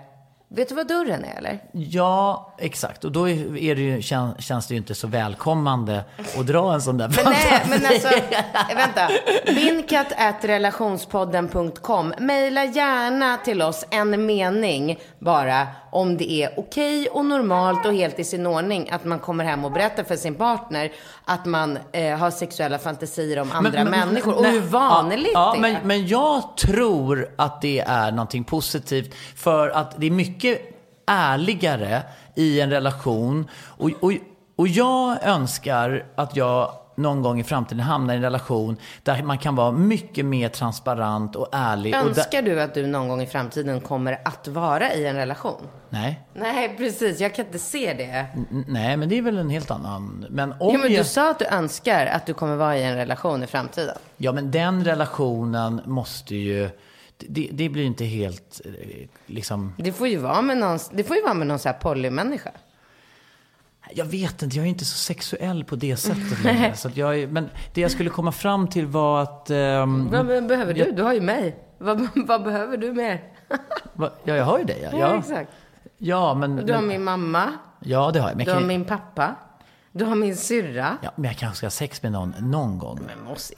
[0.55, 1.59] vet du vad dörren är eller?
[1.71, 3.05] Ja, exakt.
[3.05, 6.03] Och då är det ju, kän- känns det ju inte så välkommande
[6.39, 9.09] att dra en sån där Men nej, men alltså, eh, vänta.
[9.55, 12.13] Binkat.relationspodden.com.
[12.19, 18.19] Maila gärna till oss en mening bara om det är okej och normalt och helt
[18.19, 20.91] i sin ordning att man kommer hem och berättar för sin partner
[21.25, 25.61] att man eh, har sexuella fantasier om andra människor och nej, hur vanligt ja, ja,
[25.61, 25.73] det är.
[25.73, 30.40] Men, men jag tror att det är någonting positivt för att det är mycket
[31.07, 32.03] ärligare
[32.35, 33.47] i en relation.
[33.65, 34.11] Och, och,
[34.55, 39.37] och jag önskar att jag någon gång i framtiden hamnar i en relation där man
[39.37, 41.95] kan vara mycket mer transparent och ärlig.
[41.95, 45.67] Och Önskar du att du någon gång i framtiden kommer att vara i en relation?
[45.89, 47.19] nej, Nej, precis.
[47.19, 48.25] Jag kan inte se det.
[48.33, 50.25] n- nej, men det är väl en helt annan.
[50.29, 52.83] Men om Jo, men du jag, sa att du önskar att du kommer vara i
[52.83, 53.95] en relation i framtiden.
[54.17, 56.69] Ja, men den relationen måste ju...
[57.29, 59.73] Det, det blir inte helt eh, liksom...
[59.77, 62.51] Det får ju vara med någon, det får ju vara med någon så här polymänniska.
[63.93, 66.75] Jag vet inte, jag är inte så sexuell på det sättet längre.
[66.75, 69.49] Så att jag men det jag skulle komma fram till var att...
[69.49, 70.91] ehm, Vad be- behöver du?
[70.91, 71.55] Du har ju mig.
[71.77, 73.23] Vad, vad behöver du mer?
[73.93, 74.77] va, ja, jag har ju det.
[74.79, 75.51] Ja, Ja, exakt.
[75.97, 76.55] ja men...
[76.55, 77.53] Du har men, min mamma.
[77.79, 78.37] Ja, det har jag.
[78.37, 79.35] Men, Du jag har kan, min pappa.
[79.91, 80.97] Du har min syrra.
[81.01, 82.99] ja, men jag kanske ska ha sex med någon, någon gång.
[83.07, 83.53] Men måste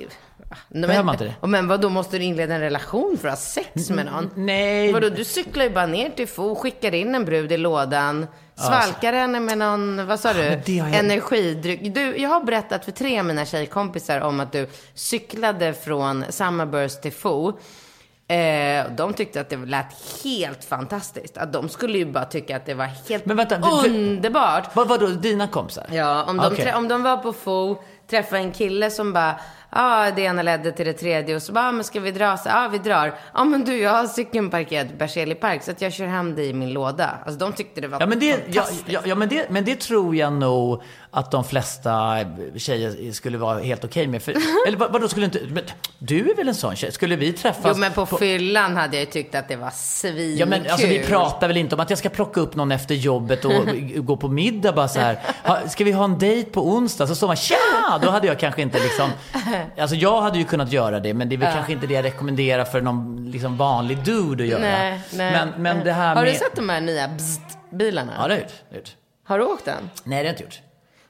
[0.73, 0.81] ju...
[0.81, 1.47] Behöver man inte det?
[1.47, 4.29] Men vad då måste du inleda en relation för att ha sex med någon?
[4.35, 4.93] Nej.
[4.93, 9.13] Vadå, du cyklar ju bara ner till Fo, skickar in en brud i lådan, svalkar
[9.13, 10.41] henne med någon, vad sa du,
[10.81, 11.79] har jag- energidryck.
[11.95, 17.01] Du, jag har berättat för tre av mina tjejkompisar om att du cyklade från Summerburst
[17.01, 17.53] till Fo.
[18.27, 19.85] Eh, de tyckte att det lät
[20.23, 21.37] helt fantastiskt.
[21.37, 24.75] Att de skulle ju bara tycka att det var helt Men vänta, underbart.
[24.75, 25.85] Vad vadå, dina kompisar?
[25.91, 29.39] Ja, om de, trä- om de var på FO, träffade en kille som bara,
[29.75, 32.23] ah, det ena ledde till det tredje och så bara, ah, men ska vi dra?
[32.23, 33.05] Ja, ah, vi drar.
[33.05, 36.05] Ja, ah, men du, jag har cykeln parkerad på Berzelii park så att jag kör
[36.05, 37.09] hem dig i min låda.
[37.25, 38.83] Alltså de tyckte det var Ja men, det, ja, fantastiskt.
[38.87, 42.17] ja, ja, men, det, men det tror jag nog att de flesta
[42.55, 44.23] tjejer skulle vara helt okej med.
[44.23, 44.31] För,
[44.67, 45.39] eller vad, vadå, skulle inte...
[45.49, 45.63] Men,
[45.97, 46.91] du är väl en sån tjej?
[46.91, 47.65] Skulle vi träffas...
[47.65, 50.39] Jo, men på, fyllan hade jag ju tyckt att det var svinkul.
[50.39, 52.95] Ja men alltså vi pratar väl inte om att jag ska plocka upp någon efter
[52.95, 53.53] jobbet och
[53.95, 55.19] gå på middag bara så här.
[55.43, 57.07] Ha, ska vi ha en dejt på onsdag?
[57.07, 57.55] Så står man tja!
[58.01, 59.09] Då hade jag kanske inte liksom...
[59.77, 62.05] Alltså jag hade ju kunnat göra det men det är väl kanske inte det jag
[62.05, 64.61] rekommenderar för någon liksom vanlig dude att göra.
[64.61, 65.31] Nej, nej.
[65.31, 66.33] Men, men det här Har med...
[66.33, 68.13] du sett de här nya bzzt-bilarna?
[68.17, 68.95] Ja det har jag gjort.
[69.23, 69.89] har du åkt den?
[70.03, 70.61] Nej det har jag inte gjort.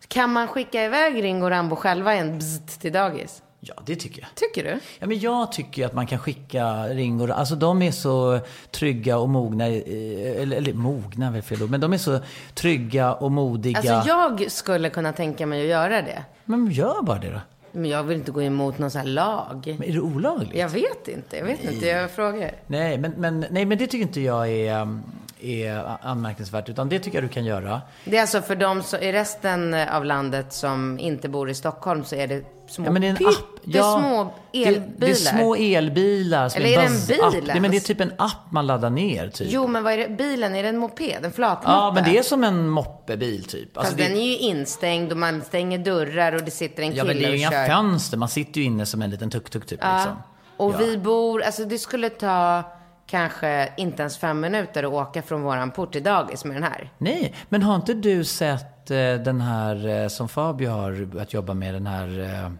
[0.07, 3.41] Kan man skicka iväg Ringo och Rambo själva i en bzzt till dagis?
[3.65, 4.29] Ja det tycker jag.
[4.35, 4.79] Tycker du?
[4.99, 7.31] Ja, men jag tycker att man kan skicka ringor.
[7.31, 8.39] Alltså de är så
[8.71, 9.65] trygga och mogna.
[9.65, 11.69] Eller, eller mogna väl fel ord.
[11.69, 12.19] Men de är så
[12.53, 13.77] trygga och modiga.
[13.77, 16.23] Alltså jag skulle kunna tänka mig att göra det.
[16.45, 17.39] Men gör bara det då.
[17.75, 19.75] Men jag vill inte gå emot någon sån här lag.
[19.79, 20.55] Men är det olagligt?
[20.55, 22.51] Jag vet inte, jag vet inte, jag frågar.
[22.67, 25.03] Nej, men, men, nej, men det tycker inte jag är, um,
[25.41, 26.69] är anmärkningsvärt.
[26.69, 27.81] Utan det tycker jag du kan göra.
[28.05, 32.03] Det är alltså för de som, i resten av landet som inte bor i Stockholm
[32.03, 33.63] så är det små, Ja, men det är en app.
[33.65, 34.93] pyttesmå det- elbilar.
[34.97, 36.49] Det, är små elbilar.
[36.49, 37.83] som Eller är det en bil Nej, men det är ens?
[37.83, 39.47] typ en app man laddar ner typ.
[39.51, 40.07] Jo, men vad är det?
[40.09, 41.25] Bilen, är det en moped?
[41.25, 41.71] En flatmoppe?
[41.71, 43.75] Ja, men det är som en moppebil typ.
[43.75, 47.03] Fast det, den är ju instängd och man stänger dörrar och det sitter en ja,
[47.03, 47.67] kille men det är ju och inga kör.
[47.67, 48.17] fönster.
[48.17, 49.79] Man sitter ju inne som en liten tuk-tuk typ.
[49.81, 49.95] Ja.
[49.97, 50.17] Liksom.
[50.57, 50.77] Och Ja.
[50.77, 52.63] vi bor, alltså det skulle ta
[53.07, 56.91] kanske inte ens fem minuter att åka från våran port till dagis med den här.
[56.97, 61.53] Nej, men har inte du sett eh, den här eh, som Fabio har att jobba
[61.53, 62.51] med, den här, eh,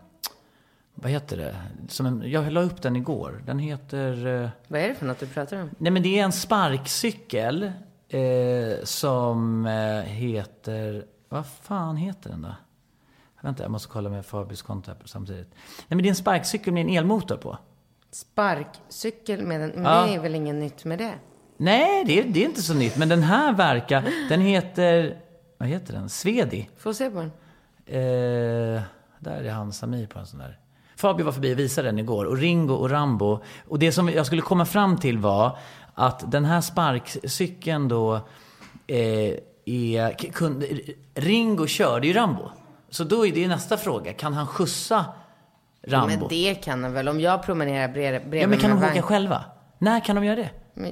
[1.04, 1.56] vad heter det?
[1.88, 3.44] Som en, jag la upp den igår.
[3.46, 5.70] Den heter, eh, Vad är det för något du pratar om?
[5.78, 7.64] nej men det är en sparkcykel
[8.10, 12.56] eh, som eh, heter, vad fan heter den då?
[13.42, 15.48] Vänta, jag måste kolla med Fabios konto här samtidigt.
[15.52, 17.58] Nej men det är en sparkcykel med en elmotor på.
[18.12, 20.06] Sparkcykel med en, men Ja.
[20.06, 21.14] det är väl inget nytt med det?
[21.58, 22.98] Nej, det är, det är inte så nytt.
[22.98, 25.18] Men den här verkar, den heter,
[25.58, 26.10] vad heter den?
[26.10, 26.70] Svedi.
[26.78, 27.32] Får se på den.
[27.86, 28.82] Eh,
[29.20, 30.60] där är han Samir på en sån där.
[31.04, 32.26] Fabio var förbi och visade den igår.
[32.26, 33.40] Och Ringo och Rambo.
[33.68, 35.58] Och det som jag skulle komma fram till var
[35.94, 38.16] att den här sparkcykeln då
[38.88, 39.34] eh,
[39.66, 40.18] är...
[40.22, 40.66] k- Kunde,
[41.16, 42.50] Ringo körde ju Rambo.
[42.90, 44.14] Så då är det nästa fråga.
[44.14, 45.06] Kan han skjutsa
[45.88, 46.08] Rambo?
[46.20, 47.08] Men det kan han väl.
[47.10, 49.44] Om jag promenerar bredvid, ja, men kan de åka själva?
[49.78, 50.50] När kan de göra det?
[50.74, 50.92] Men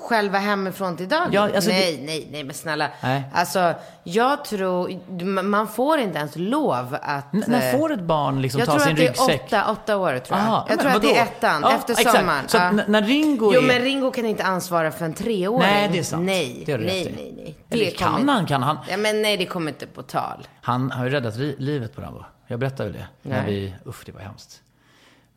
[0.00, 1.34] Själva hemifrån till dagis?
[1.34, 2.88] Ja, alltså nej, det- nej, nej, men snälla.
[3.02, 3.22] Nej.
[3.34, 3.74] Alltså,
[4.04, 7.34] jag tror, man får inte ens lov att...
[7.34, 9.42] N- när eh, får ett barn liksom jag ta tror sin att det är ryggsäck?
[9.46, 10.46] åtta, åtta år tror jag.
[10.46, 11.30] Aha, jag men tror att det är vadå?
[11.36, 12.16] ettan, Ja, efter exakt.
[12.18, 12.48] sommaren.
[12.48, 12.70] Så Ja.
[12.86, 15.60] när Ringo Jo, är- men Ringo kan inte ansvara för en treåring.
[15.68, 16.26] Nej, det är sant.
[16.26, 16.86] Nej, Det nej,
[17.16, 17.56] nej, nej.
[17.70, 18.46] Eller Det kan kommer- han?
[18.46, 18.78] Kan han?
[18.90, 20.48] Ja, men nej, det kommer inte på tal.
[20.62, 22.24] Han har ju räddat livet på Rambo.
[22.46, 23.28] Jag berättade väl det?
[23.30, 23.54] När Nej.
[23.54, 24.60] vi, usch det var hemskt.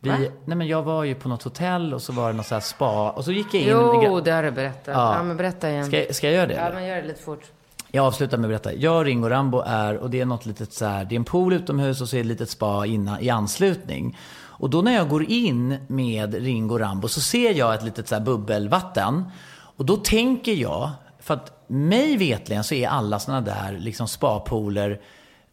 [0.02, 0.18] Vi, Va?
[0.46, 2.62] nej men jag var ju på något hotell och så var det något så här
[2.62, 3.70] spa och så gick jag in.
[3.70, 4.94] Jo, det har du berättat.
[4.96, 5.86] Ja, men berätta igen.
[5.86, 6.54] Ska, ska jag göra det?
[6.54, 6.76] Ja, eller?
[6.76, 7.44] men gör det lite fort.
[7.92, 8.80] Jag avslutar med att berätta.
[8.80, 11.24] Jag, Ringo och Rambo är, och det är något litet så här, det är en
[11.24, 14.18] pool utomhus och så är det ett litet spa innan, i anslutning.
[14.60, 18.08] Och då när jag går in med Ringo och Rambo så ser jag ett litet
[18.08, 19.26] så här bubbelvatten.
[19.52, 20.90] Och då tänker jag,
[21.20, 25.00] för att mig vetligen så är alla sådana där liksom spapooler,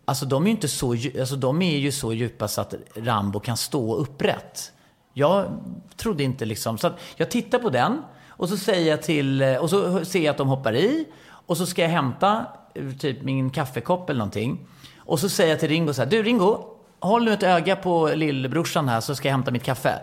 [0.06, 3.40] alltså de är ju inte så, alltså de är ju så djupa så att Rambo
[3.40, 4.72] kan stå upprätt.
[5.12, 5.46] Jag
[5.96, 9.56] trodde inte liksom, så att jag tittar på den och så säger jag till, eh,
[9.56, 13.22] och så ser jag att de hoppar i och så ska jag hämta eh, typ
[13.22, 14.66] min kaffekopp eller någonting.
[14.98, 16.64] Och så säger jag till Ringo så här, du Ringo,
[17.00, 20.00] håll nu ett öga på lillebrorsan här så ska jag hämta mitt kaffe.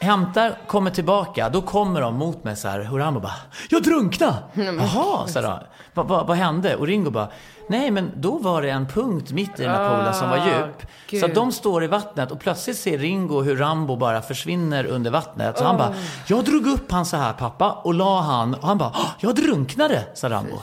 [0.00, 3.32] Hämtar, kommer tillbaka, då kommer de mot mig så här, och Rambo bara,
[3.70, 4.38] jag drunkna!
[4.54, 6.76] Jaha, så här, vad, vad, vad hände?
[6.76, 7.28] Och Ringo bara,
[7.68, 10.46] nej men då var det en punkt mitt i den här poolen som var Ah,
[10.46, 10.86] djup.
[11.10, 11.20] gud.
[11.20, 15.58] Så de står i vattnet och plötsligt ser Ringo hur Rambo bara försvinner under vattnet.
[15.58, 15.94] Så han bara,
[16.26, 19.34] jag drog upp han så här pappa och la han, och han bara, "Ah, jag
[19.34, 20.56] drunknade, sa Rambo.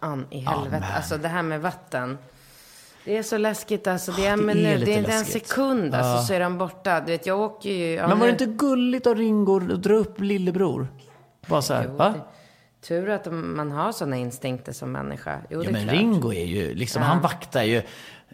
[0.00, 0.68] Fan i helvete.
[0.70, 0.82] men.
[0.96, 2.18] alltså det här med vatten.
[3.04, 4.12] Det är så läskigt alltså.
[4.12, 6.22] Det är, en det är det är inte en sekund alltså, Ja.
[6.22, 7.00] så är de borta.
[7.00, 7.92] Du vet, jag åker ju...
[7.94, 10.88] ja, Men var det inte gulligt av Ringo att dra upp lillebror?
[11.46, 12.08] Bara så här, Jo, va?
[12.08, 12.20] det-
[12.88, 15.38] Tur att man har sådana instinkter som människa.
[15.50, 15.94] Jo, Ja, men klart.
[15.96, 17.82] Ringo är ju, liksom, han vaktar ju,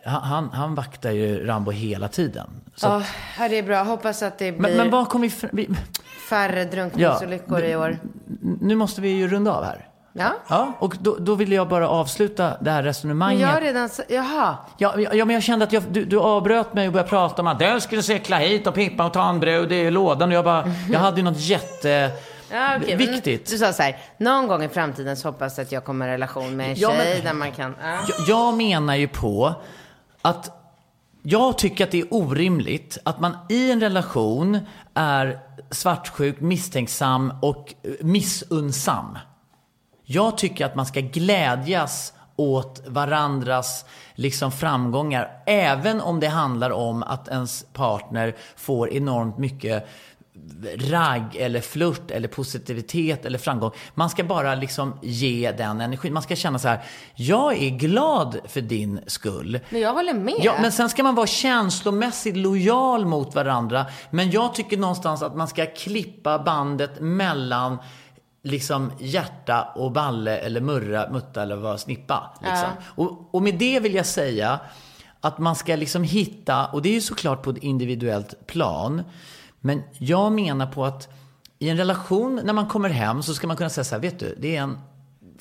[0.05, 2.51] han, han, vaktar ju Rambo hela tiden.
[2.75, 3.03] Så, Ja,
[3.39, 3.83] ja, det är bra.
[3.83, 5.31] Hoppas att det blir men, men vad kom vi
[6.31, 7.99] färre drunkningsolyckor Ja, i år.
[8.61, 9.89] Nu måste vi ju runda av här.
[10.13, 10.33] Ja.
[10.49, 13.41] Ja, och då, då vill jag bara avsluta det här Men resonemanget.
[13.41, 13.89] jag har redan...
[14.09, 14.57] Jaha.
[14.79, 17.49] Ja, ja, men jag kände att jag, du, du avbröt mig och började prata om
[17.49, 20.29] att du skulle cykla hit och Pippa och ta en brud i lådan.
[20.29, 22.11] Och jag bara, jag hade ju något jätte...
[22.53, 23.51] Ja, men Viktigt.
[23.51, 26.11] Du sa så här, någon gång i framtiden så hoppas jag att jag kommer i
[26.11, 27.75] relation med en Ja, men- tjej där man kan...
[27.83, 27.89] Ja.
[28.09, 29.55] Jag, jag menar ju på
[30.23, 30.57] att
[31.23, 34.59] jag tycker att det är orimligt att man i en relation
[34.95, 35.39] är
[35.71, 39.19] svartsjuk, misstänksam och missunnsam.
[40.13, 43.85] Jag tycker att man ska glädjas åt varandras
[44.15, 45.43] liksom framgångar.
[45.47, 49.89] Även om det handlar om att ens partner får enormt mycket
[50.77, 53.71] ragg eller flört eller positivitet eller framgång.
[53.95, 56.13] Man ska bara liksom ge den energin.
[56.13, 56.81] Man ska känna så här,
[57.15, 59.61] jag är glad för din skull.
[59.71, 60.35] Men jag håller med.
[60.43, 63.87] Ja, men sen ska man vara känslomässigt lojal mot varandra.
[64.11, 67.79] Men jag tycker någonstans att man ska klippa bandet mellan
[68.43, 72.31] liksom hjärta och balle eller murra, mutta eller vad, snippa.
[72.41, 72.69] Liksom.
[72.85, 74.61] Och, och med det vill jag säga
[75.21, 79.03] att man ska liksom hitta, och det är ju såklart på ett individuellt plan,
[79.61, 81.09] men jag menar på att
[81.59, 84.19] i en relation, när man kommer hem, så ska man kunna säga så här, vet
[84.19, 84.79] du, det är en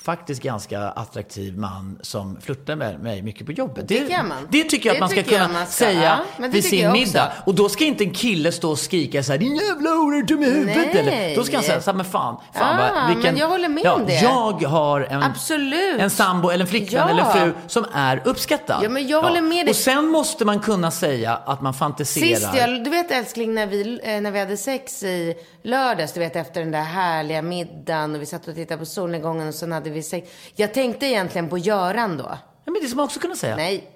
[0.01, 3.87] faktiskt ganska attraktiv man som flörtar med mig mycket på jobbet.
[3.87, 4.47] Det, man.
[4.49, 6.91] det tycker jag Det att man ska kunna man ska, säga ja, det vid sin
[6.91, 7.31] middag.
[7.45, 10.43] Och då ska inte en kille stå och skrika så här, din jävla hora, dum
[10.43, 10.95] i huvudet.
[10.95, 13.47] Eller, då ska han säga så här, men fan, fan Ja, vad, vilken, men jag
[13.47, 14.13] håller med ja, om det.
[14.13, 15.99] Jag har en, Absolut.
[15.99, 17.09] en sambo eller en flickvän Ja.
[17.09, 18.79] eller fru som är uppskattad.
[18.83, 19.69] Ja, men jag håller med dig.
[19.69, 22.35] Och sen måste man kunna säga att man fantiserar.
[22.35, 26.19] Sist jag, du vet älskling när vi, eh, när vi hade sex i lördags, du
[26.19, 29.71] vet efter den där härliga middagen och vi satt och tittade på solnedgången och sen
[29.71, 30.31] hade vi sex.
[30.55, 32.37] Jag tänkte egentligen på Göran då.
[32.65, 33.55] Ja, men det ska man också kunna säga.
[33.55, 33.95] Nej.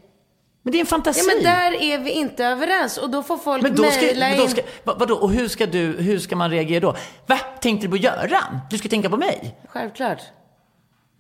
[0.63, 1.19] Men det är en fantasi.
[1.19, 4.27] Ja men där är vi inte överens och då får folk Men då ska, mejla
[4.27, 4.49] men då in.
[4.49, 6.95] ska, vad, vadå, och hur ska, du, hur ska man reagera då?
[7.27, 7.37] Va?
[7.61, 8.59] Tänkte du på Göran?
[8.69, 9.57] Du ska tänka på mig?
[9.69, 10.21] Självklart.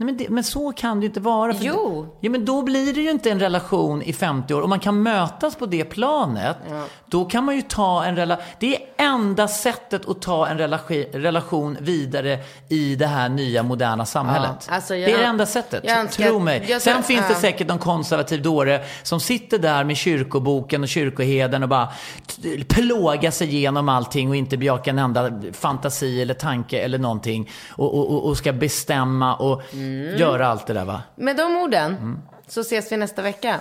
[0.03, 1.53] Nej, men, det, men så kan det ju inte vara.
[1.53, 2.17] För Jo.
[2.21, 4.61] Ja, men då blir det ju inte en relation i 50 år.
[4.61, 6.57] Om man kan mötas på det planet,
[7.05, 8.45] då kan man ju ta en relation.
[8.59, 12.39] Det är enda sättet att ta en relation, relation vidare
[12.69, 14.65] i det här nya moderna samhället.
[14.69, 15.85] Ja, alltså jag- det är det enda sättet.
[15.85, 16.65] önskar Tro mig.
[16.69, 17.39] jag Sen finns det ja.
[17.39, 21.87] säkert någon konservativ dåre som sitter där med kyrkoboken och kyrkoheden och bara
[22.67, 27.49] plågar sig igenom allting och inte bejakar en enda fantasi eller tanke eller någonting.
[27.71, 29.92] Och, och, och- och ska bestämma och Mm.
[30.17, 31.01] Göra allt det där va.
[31.15, 32.19] Med de orden Mm.
[32.47, 33.59] så ses vi nästa vecka.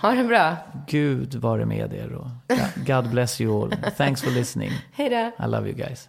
[0.00, 0.56] Ha det bra.
[0.86, 2.26] Gud vare med er och
[2.86, 3.74] God bless you all.
[3.96, 4.70] Thanks for listening.
[4.92, 5.44] Hej då.
[5.44, 6.08] I love you guys.